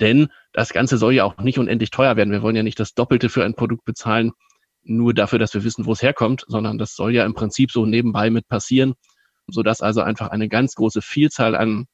Denn 0.00 0.28
das 0.52 0.72
Ganze 0.72 0.98
soll 0.98 1.14
ja 1.14 1.22
auch 1.22 1.38
nicht 1.38 1.58
unendlich 1.58 1.90
teuer 1.90 2.16
werden. 2.16 2.32
Wir 2.32 2.42
wollen 2.42 2.56
ja 2.56 2.64
nicht 2.64 2.80
das 2.80 2.94
Doppelte 2.94 3.28
für 3.28 3.44
ein 3.44 3.54
Produkt 3.54 3.84
bezahlen, 3.84 4.32
nur 4.82 5.14
dafür, 5.14 5.38
dass 5.38 5.54
wir 5.54 5.62
wissen, 5.62 5.86
wo 5.86 5.92
es 5.92 6.02
herkommt, 6.02 6.44
sondern 6.48 6.76
das 6.76 6.96
soll 6.96 7.14
ja 7.14 7.24
im 7.24 7.34
Prinzip 7.34 7.70
so 7.70 7.86
nebenbei 7.86 8.30
mit 8.30 8.48
passieren, 8.48 8.94
sodass 9.46 9.80
also 9.80 10.00
einfach 10.00 10.30
eine 10.30 10.48
ganz 10.48 10.74
große 10.74 11.02
Vielzahl 11.02 11.54
an 11.54 11.86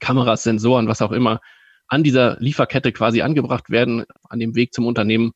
Kameras, 0.00 0.42
Sensoren, 0.42 0.86
was 0.86 1.00
auch 1.00 1.12
immer, 1.12 1.40
an 1.86 2.04
dieser 2.04 2.38
Lieferkette 2.40 2.92
quasi 2.92 3.22
angebracht 3.22 3.70
werden, 3.70 4.04
an 4.28 4.38
dem 4.38 4.54
Weg 4.54 4.74
zum 4.74 4.84
Unternehmen, 4.84 5.32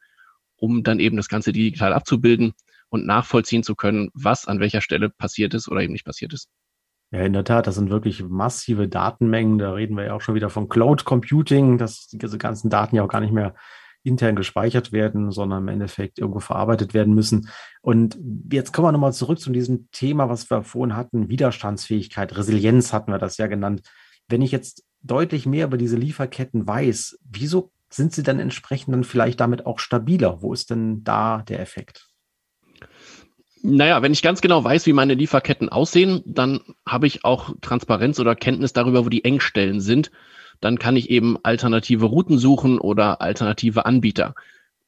um 0.56 0.82
dann 0.82 1.00
eben 1.00 1.16
das 1.16 1.28
Ganze 1.28 1.52
digital 1.52 1.94
abzubilden 1.94 2.52
und 2.92 3.06
nachvollziehen 3.06 3.62
zu 3.62 3.74
können, 3.74 4.10
was 4.12 4.46
an 4.46 4.60
welcher 4.60 4.82
Stelle 4.82 5.08
passiert 5.08 5.54
ist 5.54 5.66
oder 5.68 5.80
eben 5.80 5.94
nicht 5.94 6.04
passiert 6.04 6.34
ist. 6.34 6.48
Ja, 7.10 7.20
in 7.20 7.32
der 7.32 7.44
Tat, 7.44 7.66
das 7.66 7.76
sind 7.76 7.88
wirklich 7.88 8.22
massive 8.22 8.86
Datenmengen. 8.86 9.58
Da 9.58 9.72
reden 9.72 9.96
wir 9.96 10.04
ja 10.04 10.14
auch 10.14 10.20
schon 10.20 10.34
wieder 10.34 10.50
von 10.50 10.68
Cloud 10.68 11.06
Computing, 11.06 11.78
dass 11.78 12.08
diese 12.08 12.36
ganzen 12.36 12.68
Daten 12.68 12.96
ja 12.96 13.02
auch 13.02 13.08
gar 13.08 13.20
nicht 13.20 13.32
mehr 13.32 13.54
intern 14.02 14.36
gespeichert 14.36 14.92
werden, 14.92 15.30
sondern 15.30 15.62
im 15.62 15.68
Endeffekt 15.68 16.18
irgendwo 16.18 16.40
verarbeitet 16.40 16.92
werden 16.92 17.14
müssen. 17.14 17.48
Und 17.80 18.18
jetzt 18.50 18.72
kommen 18.72 18.88
wir 18.88 18.92
nochmal 18.92 19.14
zurück 19.14 19.40
zu 19.40 19.50
diesem 19.50 19.88
Thema, 19.90 20.28
was 20.28 20.50
wir 20.50 20.62
vorhin 20.62 20.94
hatten, 20.94 21.30
Widerstandsfähigkeit, 21.30 22.36
Resilienz 22.36 22.92
hatten 22.92 23.10
wir 23.10 23.18
das 23.18 23.38
ja 23.38 23.46
genannt. 23.46 23.82
Wenn 24.28 24.42
ich 24.42 24.52
jetzt 24.52 24.84
deutlich 25.00 25.46
mehr 25.46 25.66
über 25.66 25.78
diese 25.78 25.96
Lieferketten 25.96 26.66
weiß, 26.66 27.18
wieso 27.24 27.72
sind 27.88 28.12
sie 28.12 28.22
dann 28.22 28.38
entsprechend 28.38 28.94
dann 28.94 29.04
vielleicht 29.04 29.40
damit 29.40 29.64
auch 29.64 29.78
stabiler? 29.78 30.42
Wo 30.42 30.52
ist 30.52 30.70
denn 30.70 31.04
da 31.04 31.42
der 31.42 31.60
Effekt? 31.60 32.11
Naja, 33.64 34.02
wenn 34.02 34.12
ich 34.12 34.22
ganz 34.22 34.40
genau 34.40 34.64
weiß, 34.64 34.86
wie 34.86 34.92
meine 34.92 35.14
Lieferketten 35.14 35.68
aussehen, 35.68 36.20
dann 36.26 36.60
habe 36.84 37.06
ich 37.06 37.24
auch 37.24 37.54
Transparenz 37.60 38.18
oder 38.18 38.34
Kenntnis 38.34 38.72
darüber, 38.72 39.04
wo 39.04 39.08
die 39.08 39.24
Engstellen 39.24 39.80
sind. 39.80 40.10
Dann 40.60 40.80
kann 40.80 40.96
ich 40.96 41.10
eben 41.10 41.38
alternative 41.44 42.06
Routen 42.06 42.38
suchen 42.38 42.80
oder 42.80 43.20
alternative 43.20 43.86
Anbieter. 43.86 44.34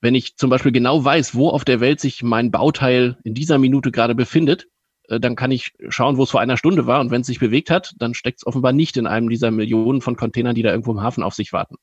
Wenn 0.00 0.16
ich 0.16 0.36
zum 0.36 0.50
Beispiel 0.50 0.72
genau 0.72 1.04
weiß, 1.04 1.36
wo 1.36 1.50
auf 1.50 1.64
der 1.64 1.78
Welt 1.78 2.00
sich 2.00 2.24
mein 2.24 2.50
Bauteil 2.50 3.16
in 3.22 3.34
dieser 3.34 3.58
Minute 3.58 3.92
gerade 3.92 4.16
befindet, 4.16 4.66
äh, 5.08 5.20
dann 5.20 5.36
kann 5.36 5.52
ich 5.52 5.72
schauen, 5.88 6.16
wo 6.16 6.24
es 6.24 6.30
vor 6.30 6.40
einer 6.40 6.56
Stunde 6.56 6.86
war. 6.86 7.00
Und 7.00 7.12
wenn 7.12 7.20
es 7.20 7.28
sich 7.28 7.38
bewegt 7.38 7.70
hat, 7.70 7.94
dann 7.98 8.12
steckt 8.12 8.38
es 8.38 8.46
offenbar 8.46 8.72
nicht 8.72 8.96
in 8.96 9.06
einem 9.06 9.28
dieser 9.28 9.52
Millionen 9.52 10.00
von 10.00 10.16
Containern, 10.16 10.56
die 10.56 10.62
da 10.62 10.70
irgendwo 10.70 10.90
im 10.90 11.00
Hafen 11.00 11.22
auf 11.22 11.34
sich 11.34 11.52
warten. 11.52 11.76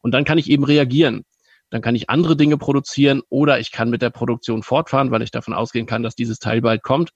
Und 0.00 0.12
dann 0.12 0.24
kann 0.24 0.38
ich 0.38 0.50
eben 0.50 0.64
reagieren 0.64 1.24
dann 1.72 1.80
kann 1.80 1.94
ich 1.94 2.10
andere 2.10 2.36
Dinge 2.36 2.58
produzieren 2.58 3.22
oder 3.30 3.58
ich 3.58 3.72
kann 3.72 3.88
mit 3.88 4.02
der 4.02 4.10
Produktion 4.10 4.62
fortfahren, 4.62 5.10
weil 5.10 5.22
ich 5.22 5.30
davon 5.30 5.54
ausgehen 5.54 5.86
kann, 5.86 6.02
dass 6.02 6.14
dieses 6.14 6.38
Teil 6.38 6.60
bald 6.60 6.82
kommt. 6.82 7.12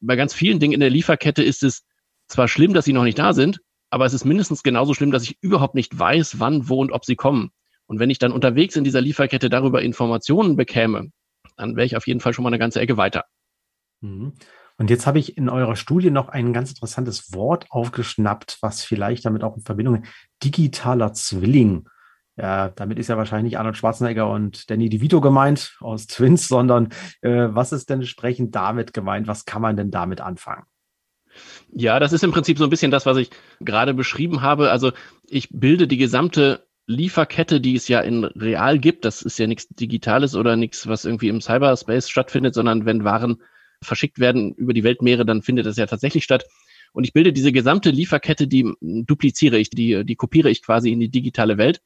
Bei 0.00 0.16
ganz 0.16 0.34
vielen 0.34 0.58
Dingen 0.58 0.72
in 0.72 0.80
der 0.80 0.90
Lieferkette 0.90 1.44
ist 1.44 1.62
es 1.62 1.84
zwar 2.26 2.48
schlimm, 2.48 2.74
dass 2.74 2.84
sie 2.84 2.92
noch 2.92 3.04
nicht 3.04 3.20
da 3.20 3.32
sind, 3.32 3.60
aber 3.90 4.04
es 4.04 4.12
ist 4.12 4.24
mindestens 4.24 4.64
genauso 4.64 4.92
schlimm, 4.92 5.12
dass 5.12 5.22
ich 5.22 5.38
überhaupt 5.40 5.76
nicht 5.76 5.96
weiß, 5.96 6.40
wann, 6.40 6.68
wo 6.68 6.80
und 6.80 6.90
ob 6.90 7.04
sie 7.04 7.14
kommen. 7.14 7.52
Und 7.86 8.00
wenn 8.00 8.10
ich 8.10 8.18
dann 8.18 8.32
unterwegs 8.32 8.74
in 8.74 8.82
dieser 8.82 9.00
Lieferkette 9.00 9.48
darüber 9.48 9.82
Informationen 9.82 10.56
bekäme, 10.56 11.12
dann 11.56 11.76
wäre 11.76 11.86
ich 11.86 11.96
auf 11.96 12.08
jeden 12.08 12.18
Fall 12.18 12.34
schon 12.34 12.42
mal 12.42 12.48
eine 12.48 12.58
ganze 12.58 12.80
Ecke 12.80 12.96
weiter. 12.96 13.24
Mhm. 14.00 14.32
Und 14.78 14.90
jetzt 14.90 15.06
habe 15.06 15.20
ich 15.20 15.36
in 15.36 15.48
eurer 15.48 15.76
Studie 15.76 16.10
noch 16.10 16.28
ein 16.28 16.52
ganz 16.52 16.70
interessantes 16.70 17.32
Wort 17.34 17.66
aufgeschnappt, 17.70 18.58
was 18.62 18.82
vielleicht 18.82 19.24
damit 19.26 19.44
auch 19.44 19.56
in 19.56 19.62
Verbindung 19.62 20.02
digitaler 20.42 21.12
Zwilling 21.12 21.86
ja, 22.36 22.70
damit 22.70 22.98
ist 22.98 23.08
ja 23.08 23.16
wahrscheinlich 23.16 23.52
nicht 23.52 23.58
Arnold 23.58 23.76
Schwarzenegger 23.76 24.30
und 24.30 24.70
Danny 24.70 24.88
DeVito 24.88 25.20
gemeint 25.20 25.76
aus 25.80 26.06
Twins, 26.06 26.48
sondern 26.48 26.88
äh, 27.20 27.48
was 27.50 27.72
ist 27.72 27.90
denn 27.90 28.00
entsprechend 28.00 28.54
damit 28.54 28.94
gemeint? 28.94 29.26
Was 29.26 29.44
kann 29.44 29.62
man 29.62 29.76
denn 29.76 29.90
damit 29.90 30.20
anfangen? 30.20 30.64
Ja, 31.70 31.98
das 31.98 32.12
ist 32.12 32.24
im 32.24 32.32
Prinzip 32.32 32.58
so 32.58 32.64
ein 32.64 32.70
bisschen 32.70 32.90
das, 32.90 33.06
was 33.06 33.16
ich 33.16 33.30
gerade 33.60 33.94
beschrieben 33.94 34.42
habe. 34.42 34.70
Also 34.70 34.92
ich 35.28 35.48
bilde 35.50 35.86
die 35.86 35.96
gesamte 35.96 36.66
Lieferkette, 36.86 37.60
die 37.60 37.74
es 37.74 37.88
ja 37.88 38.00
in 38.00 38.24
real 38.24 38.78
gibt. 38.78 39.04
Das 39.04 39.22
ist 39.22 39.38
ja 39.38 39.46
nichts 39.46 39.68
Digitales 39.68 40.34
oder 40.34 40.56
nichts, 40.56 40.86
was 40.86 41.04
irgendwie 41.04 41.28
im 41.28 41.40
Cyberspace 41.40 42.10
stattfindet, 42.10 42.54
sondern 42.54 42.84
wenn 42.86 43.04
Waren 43.04 43.42
verschickt 43.82 44.18
werden 44.18 44.54
über 44.54 44.74
die 44.74 44.84
Weltmeere, 44.84 45.24
dann 45.24 45.42
findet 45.42 45.66
das 45.66 45.76
ja 45.76 45.86
tatsächlich 45.86 46.24
statt. 46.24 46.44
Und 46.92 47.04
ich 47.04 47.12
bilde 47.12 47.32
diese 47.32 47.52
gesamte 47.52 47.90
Lieferkette, 47.90 48.46
die 48.46 48.70
dupliziere 48.80 49.58
ich, 49.58 49.70
die, 49.70 50.04
die 50.04 50.16
kopiere 50.16 50.50
ich 50.50 50.62
quasi 50.62 50.92
in 50.92 51.00
die 51.00 51.08
digitale 51.08 51.56
Welt. 51.56 51.80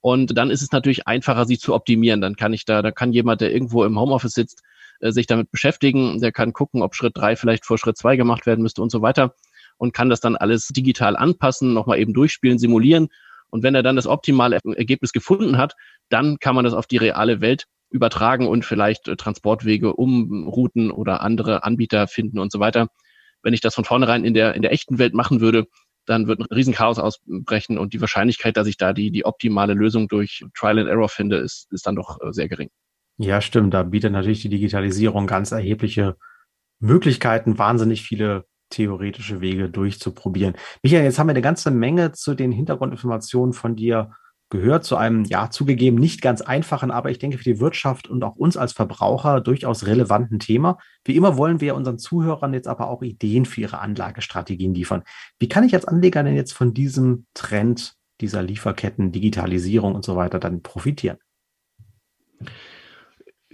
Und 0.00 0.36
dann 0.36 0.50
ist 0.50 0.62
es 0.62 0.72
natürlich 0.72 1.06
einfacher, 1.06 1.44
sie 1.44 1.58
zu 1.58 1.74
optimieren. 1.74 2.20
Dann 2.20 2.36
kann 2.36 2.52
ich 2.52 2.64
da, 2.64 2.82
da 2.82 2.90
kann 2.90 3.12
jemand, 3.12 3.40
der 3.40 3.52
irgendwo 3.52 3.84
im 3.84 3.98
Homeoffice 3.98 4.32
sitzt, 4.32 4.62
äh, 5.00 5.12
sich 5.12 5.26
damit 5.26 5.50
beschäftigen. 5.50 6.20
Der 6.20 6.32
kann 6.32 6.52
gucken, 6.52 6.82
ob 6.82 6.94
Schritt 6.94 7.16
drei 7.16 7.36
vielleicht 7.36 7.66
vor 7.66 7.78
Schritt 7.78 7.98
zwei 7.98 8.16
gemacht 8.16 8.46
werden 8.46 8.62
müsste 8.62 8.82
und 8.82 8.90
so 8.90 9.02
weiter 9.02 9.34
und 9.80 9.94
kann 9.94 10.10
das 10.10 10.20
dann 10.20 10.36
alles 10.36 10.68
digital 10.68 11.16
anpassen, 11.16 11.72
nochmal 11.72 11.98
eben 11.98 12.12
durchspielen, 12.12 12.58
simulieren. 12.58 13.08
Und 13.48 13.62
wenn 13.62 13.74
er 13.74 13.82
dann 13.82 13.96
das 13.96 14.06
optimale 14.06 14.58
Ergebnis 14.76 15.12
gefunden 15.12 15.56
hat, 15.56 15.74
dann 16.10 16.38
kann 16.38 16.54
man 16.54 16.64
das 16.64 16.74
auf 16.74 16.86
die 16.86 16.98
reale 16.98 17.40
Welt 17.40 17.64
übertragen 17.88 18.46
und 18.46 18.64
vielleicht 18.64 19.08
äh, 19.08 19.16
Transportwege 19.16 19.94
umrouten 19.94 20.90
oder 20.90 21.22
andere 21.22 21.64
Anbieter 21.64 22.06
finden 22.06 22.38
und 22.38 22.52
so 22.52 22.60
weiter. 22.60 22.88
Wenn 23.42 23.54
ich 23.54 23.62
das 23.62 23.74
von 23.74 23.84
vornherein 23.84 24.24
in 24.24 24.34
der, 24.34 24.54
in 24.54 24.62
der 24.62 24.72
echten 24.72 24.98
Welt 24.98 25.14
machen 25.14 25.40
würde, 25.40 25.66
dann 26.10 26.26
wird 26.26 26.40
ein 26.40 26.46
Riesenchaos 26.46 26.98
ausbrechen 26.98 27.78
und 27.78 27.92
die 27.92 28.00
Wahrscheinlichkeit, 28.00 28.56
dass 28.56 28.66
ich 28.66 28.76
da 28.76 28.92
die, 28.92 29.10
die 29.10 29.24
optimale 29.24 29.74
Lösung 29.74 30.08
durch 30.08 30.44
Trial 30.54 30.78
and 30.78 30.88
Error 30.88 31.08
finde, 31.08 31.36
ist, 31.36 31.72
ist 31.72 31.86
dann 31.86 31.96
doch 31.96 32.20
äh, 32.20 32.32
sehr 32.32 32.48
gering. 32.48 32.70
Ja, 33.16 33.40
stimmt. 33.40 33.74
Da 33.74 33.82
bietet 33.82 34.12
natürlich 34.12 34.42
die 34.42 34.48
Digitalisierung 34.48 35.26
ganz 35.26 35.52
erhebliche 35.52 36.16
Möglichkeiten, 36.80 37.58
wahnsinnig 37.58 38.02
viele 38.02 38.46
theoretische 38.70 39.40
Wege 39.40 39.68
durchzuprobieren. 39.68 40.54
Michael, 40.82 41.04
jetzt 41.04 41.18
haben 41.18 41.26
wir 41.26 41.32
eine 41.32 41.42
ganze 41.42 41.70
Menge 41.70 42.12
zu 42.12 42.34
den 42.34 42.52
Hintergrundinformationen 42.52 43.52
von 43.52 43.76
dir 43.76 44.12
gehört 44.50 44.84
zu 44.84 44.96
einem, 44.96 45.24
ja, 45.24 45.48
zugegeben 45.48 45.96
nicht 45.96 46.20
ganz 46.20 46.42
einfachen, 46.42 46.90
aber 46.90 47.10
ich 47.10 47.18
denke 47.18 47.38
für 47.38 47.44
die 47.44 47.60
Wirtschaft 47.60 48.08
und 48.08 48.22
auch 48.24 48.34
uns 48.34 48.56
als 48.56 48.72
Verbraucher 48.72 49.40
durchaus 49.40 49.86
relevanten 49.86 50.40
Thema. 50.40 50.78
Wie 51.04 51.16
immer 51.16 51.36
wollen 51.36 51.60
wir 51.60 51.76
unseren 51.76 51.98
Zuhörern 51.98 52.52
jetzt 52.52 52.66
aber 52.68 52.88
auch 52.88 53.02
Ideen 53.02 53.44
für 53.46 53.62
ihre 53.62 53.78
Anlagestrategien 53.78 54.74
liefern. 54.74 55.04
Wie 55.38 55.48
kann 55.48 55.64
ich 55.64 55.74
als 55.74 55.86
Anleger 55.86 56.22
denn 56.24 56.34
jetzt 56.34 56.52
von 56.52 56.74
diesem 56.74 57.26
Trend 57.32 57.94
dieser 58.20 58.42
Lieferketten, 58.42 59.12
Digitalisierung 59.12 59.94
und 59.94 60.04
so 60.04 60.16
weiter 60.16 60.40
dann 60.40 60.62
profitieren? 60.62 61.18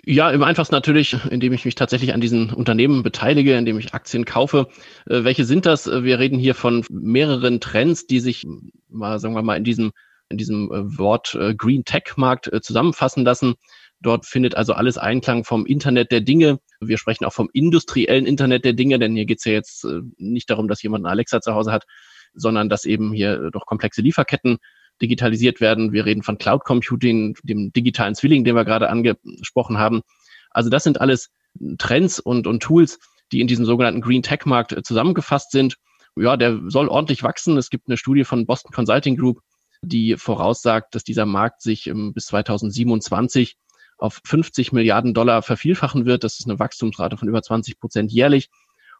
Ja, 0.09 0.31
im 0.31 0.45
einfachsten 0.45 0.75
natürlich, 0.75 1.17
indem 1.31 1.53
ich 1.53 1.65
mich 1.65 1.75
tatsächlich 1.75 2.15
an 2.15 2.21
diesen 2.21 2.53
Unternehmen 2.53 3.03
beteilige, 3.03 3.57
indem 3.57 3.79
ich 3.79 3.93
Aktien 3.93 4.25
kaufe. 4.25 4.69
Äh, 5.07 5.25
welche 5.25 5.45
sind 5.45 5.67
das? 5.67 5.87
Wir 5.87 6.19
reden 6.21 6.39
hier 6.39 6.55
von 6.55 6.85
mehreren 6.89 7.61
Trends, 7.61 8.07
die 8.07 8.21
sich 8.21 8.47
mal, 8.89 9.19
sagen 9.19 9.35
wir 9.35 9.43
mal, 9.43 9.57
in 9.57 9.65
diesem 9.65 9.91
in 10.29 10.39
diesem 10.39 10.73
äh, 10.73 10.99
Wort 10.99 11.35
äh, 11.35 11.55
Green 11.55 11.85
Tech 11.85 12.17
Markt 12.17 12.53
äh, 12.53 12.61
zusammenfassen 12.61 13.25
lassen. 13.25 13.55
Dort 14.01 14.27
findet 14.27 14.57
also 14.57 14.75
alles 14.75 14.99
Einklang 14.99 15.45
vom 15.45 15.65
Internet 15.65 16.13
der 16.13 16.21
Dinge. 16.21 16.59
Wir 16.81 16.99
sprechen 16.99 17.25
auch 17.25 17.33
vom 17.33 17.49
industriellen 17.53 18.27
Internet 18.27 18.65
der 18.65 18.75
Dinge, 18.75 18.99
denn 18.99 19.15
hier 19.17 19.25
geht 19.25 19.39
es 19.39 19.45
ja 19.45 19.53
jetzt 19.53 19.87
nicht 20.19 20.51
darum, 20.51 20.69
dass 20.69 20.83
jemand 20.83 21.05
eine 21.05 21.13
Alexa 21.13 21.41
zu 21.41 21.55
Hause 21.55 21.73
hat, 21.73 21.87
sondern 22.35 22.69
dass 22.69 22.85
eben 22.85 23.15
hier 23.15 23.51
doch 23.51 23.65
komplexe 23.65 24.03
Lieferketten 24.03 24.59
digitalisiert 25.01 25.63
werden. 25.63 25.95
Wir 25.95 26.05
reden 26.05 26.23
von 26.23 26.37
Cloud 26.37 26.65
Computing, 26.65 27.39
dem 27.43 27.73
digitalen 27.73 28.15
Zwilling, 28.15 28.45
den 28.45 28.55
wir 28.55 28.67
gerade 28.67 28.91
angesprochen 28.91 29.79
haben. 29.79 30.03
Also 30.51 30.69
das 30.69 30.85
sind 30.85 31.01
alles 31.01 31.31
Trends 31.79 32.21
und, 32.21 32.47
und 32.47 32.63
Tools, 32.63 32.99
die 33.33 33.41
in 33.41 33.47
diesem 33.47 33.65
sogenannten 33.65 34.03
Green 34.03 34.23
Tech 34.23 34.45
Markt 34.45 34.77
zusammengefasst 34.85 35.53
sind. 35.53 35.77
Ja, 36.17 36.37
der 36.37 36.61
soll 36.67 36.89
ordentlich 36.89 37.23
wachsen. 37.23 37.57
Es 37.57 37.71
gibt 37.71 37.89
eine 37.89 37.97
Studie 37.97 38.25
von 38.25 38.45
Boston 38.45 38.73
Consulting 38.73 39.17
Group, 39.17 39.41
die 39.83 40.17
voraussagt, 40.17 40.95
dass 40.95 41.05
dieser 41.05 41.27
Markt 41.27 41.63
sich 41.63 41.91
bis 42.15 42.27
2027 42.27 43.57
auf 43.99 44.21
50 44.25 44.73
Milliarden 44.73 45.15
Dollar 45.15 45.43
vervielfachen 45.43 46.07
wird. 46.07 46.25
Das 46.25 46.39
ist 46.39 46.49
eine 46.49 46.59
Wachstumsrate 46.59 47.17
von 47.17 47.29
über 47.29 47.43
20 47.43 47.79
Prozent 47.79 48.13
jährlich. 48.13 48.51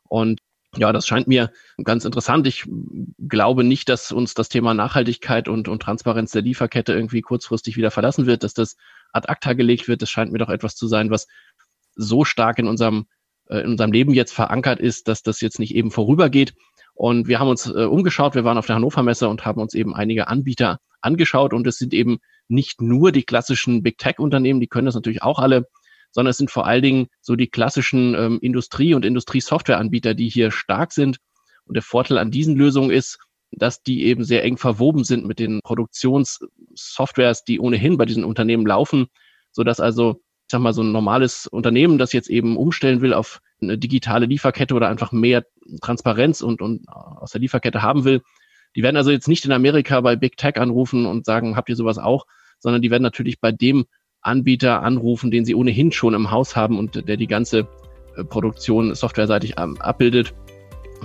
Und 0.05 0.41
ja, 0.77 0.93
das 0.93 1.07
scheint 1.07 1.27
mir 1.27 1.53
ganz 1.83 2.05
interessant. 2.05 2.47
Ich 2.47 2.65
glaube 3.29 3.65
nicht, 3.65 3.89
dass 3.89 4.13
uns 4.13 4.35
das 4.35 4.49
Thema 4.49 4.75
Nachhaltigkeit 4.75 5.49
und, 5.49 5.69
und 5.69 5.83
Transparenz 5.83 6.33
der 6.33 6.43
Lieferkette 6.43 6.93
irgendwie 6.93 7.23
kurzfristig 7.23 7.77
wieder 7.77 7.91
verlassen 7.91 8.27
wird, 8.27 8.43
dass 8.43 8.55
das 8.55 8.77
ad 9.13 9.29
acta 9.29 9.55
gelegt 9.55 9.89
wird. 9.89 10.03
Das 10.03 10.11
scheint 10.11 10.33
mir 10.33 10.39
doch 10.39 10.51
etwas 10.51 10.75
zu 10.77 10.87
sein, 10.87 11.11
was 11.11 11.29
so 11.95 12.25
stark 12.25 12.59
in 12.59 12.69
unserem, 12.69 13.07
äh, 13.49 13.61
in 13.61 13.73
unserem 13.73 13.93
Leben 13.93 14.13
jetzt 14.13 14.33
verankert 14.33 14.81
ist, 14.81 15.09
dass 15.09 15.23
das 15.23 15.41
jetzt 15.41 15.59
nicht 15.59 15.75
eben 15.75 15.91
vorübergeht. 15.91 16.55
Und 16.97 17.29
wir 17.29 17.39
haben 17.39 17.49
uns 17.49 17.67
äh, 17.67 17.85
umgeschaut, 17.85 18.35
wir 18.35 18.45
waren 18.45 18.57
auf 18.57 18.67
der 18.67 18.77
Hannover 18.77 19.03
Messe 19.03 19.29
und 19.29 19.45
haben 19.45 19.61
uns 19.61 19.75
eben 19.75 19.95
einige 19.95 20.29
Anbieter 20.29 20.81
angeschaut 21.03 21.53
und 21.53 21.67
es 21.67 21.77
sind 21.77 21.93
eben 21.93 22.19
nicht 22.49 22.81
nur 22.81 23.13
die 23.13 23.23
klassischen 23.23 23.83
Big 23.83 23.99
Tech 23.99 24.19
Unternehmen, 24.19 24.61
die 24.61 24.67
können 24.67 24.87
das 24.87 24.95
natürlich 24.95 25.23
auch 25.23 25.39
alle, 25.39 25.69
sondern 26.11 26.31
es 26.31 26.39
sind 26.39 26.51
vor 26.51 26.67
allen 26.67 26.83
Dingen 26.83 27.07
so 27.21 27.37
die 27.37 27.49
klassischen 27.49 28.15
ähm, 28.15 28.39
Industrie- 28.41 28.95
und 28.95 29.05
Industriesoftwareanbieter, 29.05 30.15
die 30.15 30.31
hier 30.31 30.51
stark 30.51 30.93
sind. 30.93 31.19
Und 31.67 31.75
der 31.75 31.83
Vorteil 31.83 32.17
an 32.17 32.31
diesen 32.31 32.57
Lösungen 32.57 32.91
ist, 32.91 33.19
dass 33.51 33.83
die 33.83 34.05
eben 34.05 34.25
sehr 34.25 34.43
eng 34.43 34.57
verwoben 34.57 35.05
sind 35.05 35.27
mit 35.27 35.39
den 35.39 35.61
Produktionssoftwares, 35.63 37.45
die 37.45 37.61
ohnehin 37.61 37.99
bei 37.99 38.07
diesen 38.07 38.25
Unternehmen 38.25 38.67
laufen, 38.67 39.09
so 39.53 39.65
dass 39.65 39.81
also 39.81 40.23
ich 40.47 40.53
sag 40.53 40.61
mal, 40.61 40.73
so 40.73 40.83
ein 40.83 40.93
normales 40.93 41.47
Unternehmen, 41.47 41.99
das 41.99 42.13
jetzt 42.13 42.31
eben 42.31 42.57
umstellen 42.57 43.03
will 43.03 43.13
auf 43.13 43.41
eine 43.61 43.79
digitale 43.79 44.27
Lieferkette 44.27 44.75
oder 44.75 44.89
einfach 44.89 45.13
mehr 45.13 45.45
Transparenz 45.81 46.43
und, 46.43 46.61
und 46.61 46.89
aus 46.89 47.33
der 47.33 47.41
Lieferkette 47.41 47.83
haben 47.83 48.05
will, 48.05 48.23
die 48.75 48.83
werden 48.83 48.97
also 48.97 49.11
jetzt 49.11 49.29
nicht 49.29 49.45
in 49.45 49.53
Amerika 49.53 50.01
bei 50.03 50.17
Big 50.17 50.37
Tech 50.37 50.57
anrufen 50.57 51.07
und 51.07 51.25
sagen, 51.25 51.57
habt 51.57 51.69
ihr 51.69 51.77
sowas 51.77 51.99
auch, 51.99 52.27
sondern 52.59 52.83
die 52.83 52.91
werden 52.91 53.03
natürlich 53.03 53.41
bei 53.41 53.53
dem 53.53 53.87
Anbieter 54.21 54.83
anrufen, 54.83 55.31
den 55.31 55.45
sie 55.45 55.55
ohnehin 55.55 55.93
schon 55.93 56.15
im 56.15 56.31
Haus 56.31 56.57
haben 56.57 56.79
und 56.79 57.09
der 57.09 57.17
die 57.17 57.27
ganze 57.27 57.69
äh, 58.17 58.25
Produktion 58.25 58.95
softwareseitig 58.95 59.55
ähm, 59.57 59.81
abbildet, 59.81 60.35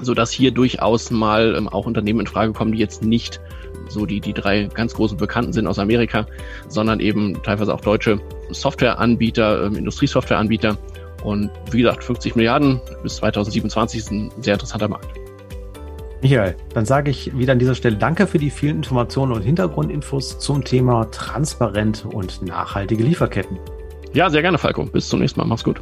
so 0.01 0.13
dass 0.13 0.31
hier 0.31 0.51
durchaus 0.51 1.11
mal 1.11 1.55
ähm, 1.55 1.69
auch 1.69 1.85
Unternehmen 1.85 2.21
in 2.21 2.27
Frage 2.27 2.51
kommen, 2.51 2.71
die 2.73 2.79
jetzt 2.79 3.03
nicht 3.03 3.39
so 3.87 4.05
die, 4.05 4.19
die 4.19 4.33
drei 4.33 4.63
ganz 4.65 4.93
großen 4.93 5.17
Bekannten 5.17 5.53
sind 5.53 5.67
aus 5.67 5.79
Amerika, 5.79 6.25
sondern 6.67 6.99
eben 6.99 7.41
teilweise 7.43 7.73
auch 7.73 7.81
deutsche 7.81 8.19
Softwareanbieter, 8.49 9.65
ähm, 9.65 9.75
Industriesoftwareanbieter. 9.75 10.77
Und 11.23 11.51
wie 11.71 11.81
gesagt, 11.81 12.03
50 12.03 12.35
Milliarden 12.35 12.81
bis 13.03 13.17
2027 13.17 13.99
ist 13.99 14.11
ein 14.11 14.31
sehr 14.41 14.53
interessanter 14.53 14.87
Markt. 14.87 15.07
Michael, 16.21 16.55
dann 16.73 16.85
sage 16.85 17.09
ich 17.09 17.35
wieder 17.35 17.53
an 17.53 17.59
dieser 17.59 17.73
Stelle 17.73 17.95
Danke 17.95 18.27
für 18.27 18.37
die 18.37 18.51
vielen 18.51 18.77
Informationen 18.77 19.31
und 19.31 19.41
Hintergrundinfos 19.41 20.37
zum 20.37 20.63
Thema 20.63 21.09
transparente 21.09 22.07
und 22.07 22.43
nachhaltige 22.43 23.03
Lieferketten. 23.03 23.57
Ja, 24.13 24.29
sehr 24.29 24.41
gerne, 24.41 24.57
Falco. 24.57 24.85
Bis 24.85 25.09
zum 25.09 25.19
nächsten 25.19 25.39
Mal. 25.39 25.47
Mach's 25.47 25.63
gut. 25.63 25.81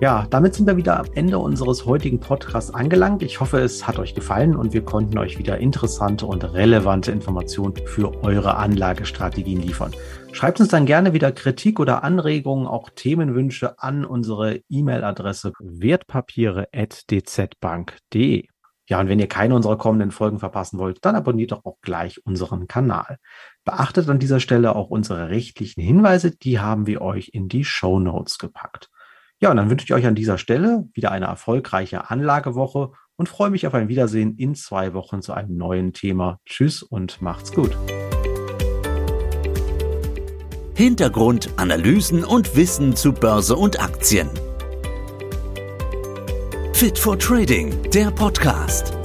Ja, 0.00 0.28
damit 0.30 0.54
sind 0.54 0.66
wir 0.66 0.76
wieder 0.76 0.98
am 1.00 1.06
Ende 1.14 1.38
unseres 1.38 1.84
heutigen 1.84 2.20
Podcasts 2.20 2.72
angelangt. 2.72 3.22
Ich 3.22 3.40
hoffe, 3.40 3.58
es 3.58 3.86
hat 3.86 3.98
euch 3.98 4.14
gefallen 4.14 4.54
und 4.54 4.72
wir 4.72 4.82
konnten 4.82 5.18
euch 5.18 5.38
wieder 5.38 5.58
interessante 5.58 6.24
und 6.24 6.44
relevante 6.54 7.10
Informationen 7.10 7.74
für 7.84 8.12
eure 8.22 8.56
Anlagestrategien 8.56 9.60
liefern. 9.60 9.90
Schreibt 10.32 10.60
uns 10.60 10.68
dann 10.68 10.86
gerne 10.86 11.12
wieder 11.12 11.32
Kritik 11.32 11.80
oder 11.80 12.04
Anregungen, 12.04 12.66
auch 12.66 12.90
Themenwünsche 12.90 13.80
an 13.80 14.04
unsere 14.04 14.60
E-Mail-Adresse 14.68 15.52
wertpapiere.dzbank.de. 15.58 18.48
Ja, 18.88 19.00
und 19.00 19.08
wenn 19.08 19.18
ihr 19.18 19.28
keine 19.28 19.54
unserer 19.54 19.76
kommenden 19.76 20.12
Folgen 20.12 20.38
verpassen 20.38 20.78
wollt, 20.78 21.04
dann 21.04 21.14
abonniert 21.14 21.52
doch 21.52 21.66
auch 21.66 21.76
gleich 21.82 22.24
unseren 22.24 22.68
Kanal. 22.68 23.18
Beachtet 23.64 24.08
an 24.08 24.18
dieser 24.18 24.40
Stelle 24.40 24.74
auch 24.74 24.88
unsere 24.88 25.28
rechtlichen 25.28 25.82
Hinweise, 25.82 26.30
die 26.30 26.58
haben 26.58 26.86
wir 26.86 27.02
euch 27.02 27.30
in 27.34 27.48
die 27.48 27.64
Show 27.64 28.00
Notes 28.00 28.38
gepackt. 28.38 28.88
Ja, 29.40 29.50
und 29.50 29.58
dann 29.58 29.70
wünsche 29.70 29.84
ich 29.84 29.92
euch 29.92 30.06
an 30.06 30.14
dieser 30.14 30.38
Stelle 30.38 30.88
wieder 30.94 31.12
eine 31.12 31.26
erfolgreiche 31.26 32.10
Anlagewoche 32.10 32.92
und 33.16 33.28
freue 33.28 33.50
mich 33.50 33.66
auf 33.66 33.74
ein 33.74 33.88
Wiedersehen 33.88 34.36
in 34.36 34.54
zwei 34.54 34.94
Wochen 34.94 35.20
zu 35.20 35.32
einem 35.32 35.56
neuen 35.56 35.92
Thema. 35.92 36.40
Tschüss 36.46 36.82
und 36.82 37.20
macht's 37.20 37.52
gut. 37.52 37.76
Hintergrund, 40.78 41.50
Analysen 41.56 42.22
und 42.22 42.54
Wissen 42.54 42.94
zu 42.94 43.12
Börse 43.12 43.56
und 43.56 43.80
Aktien. 43.80 44.30
Fit 46.72 46.96
for 46.96 47.18
Trading, 47.18 47.74
der 47.92 48.12
Podcast. 48.12 48.97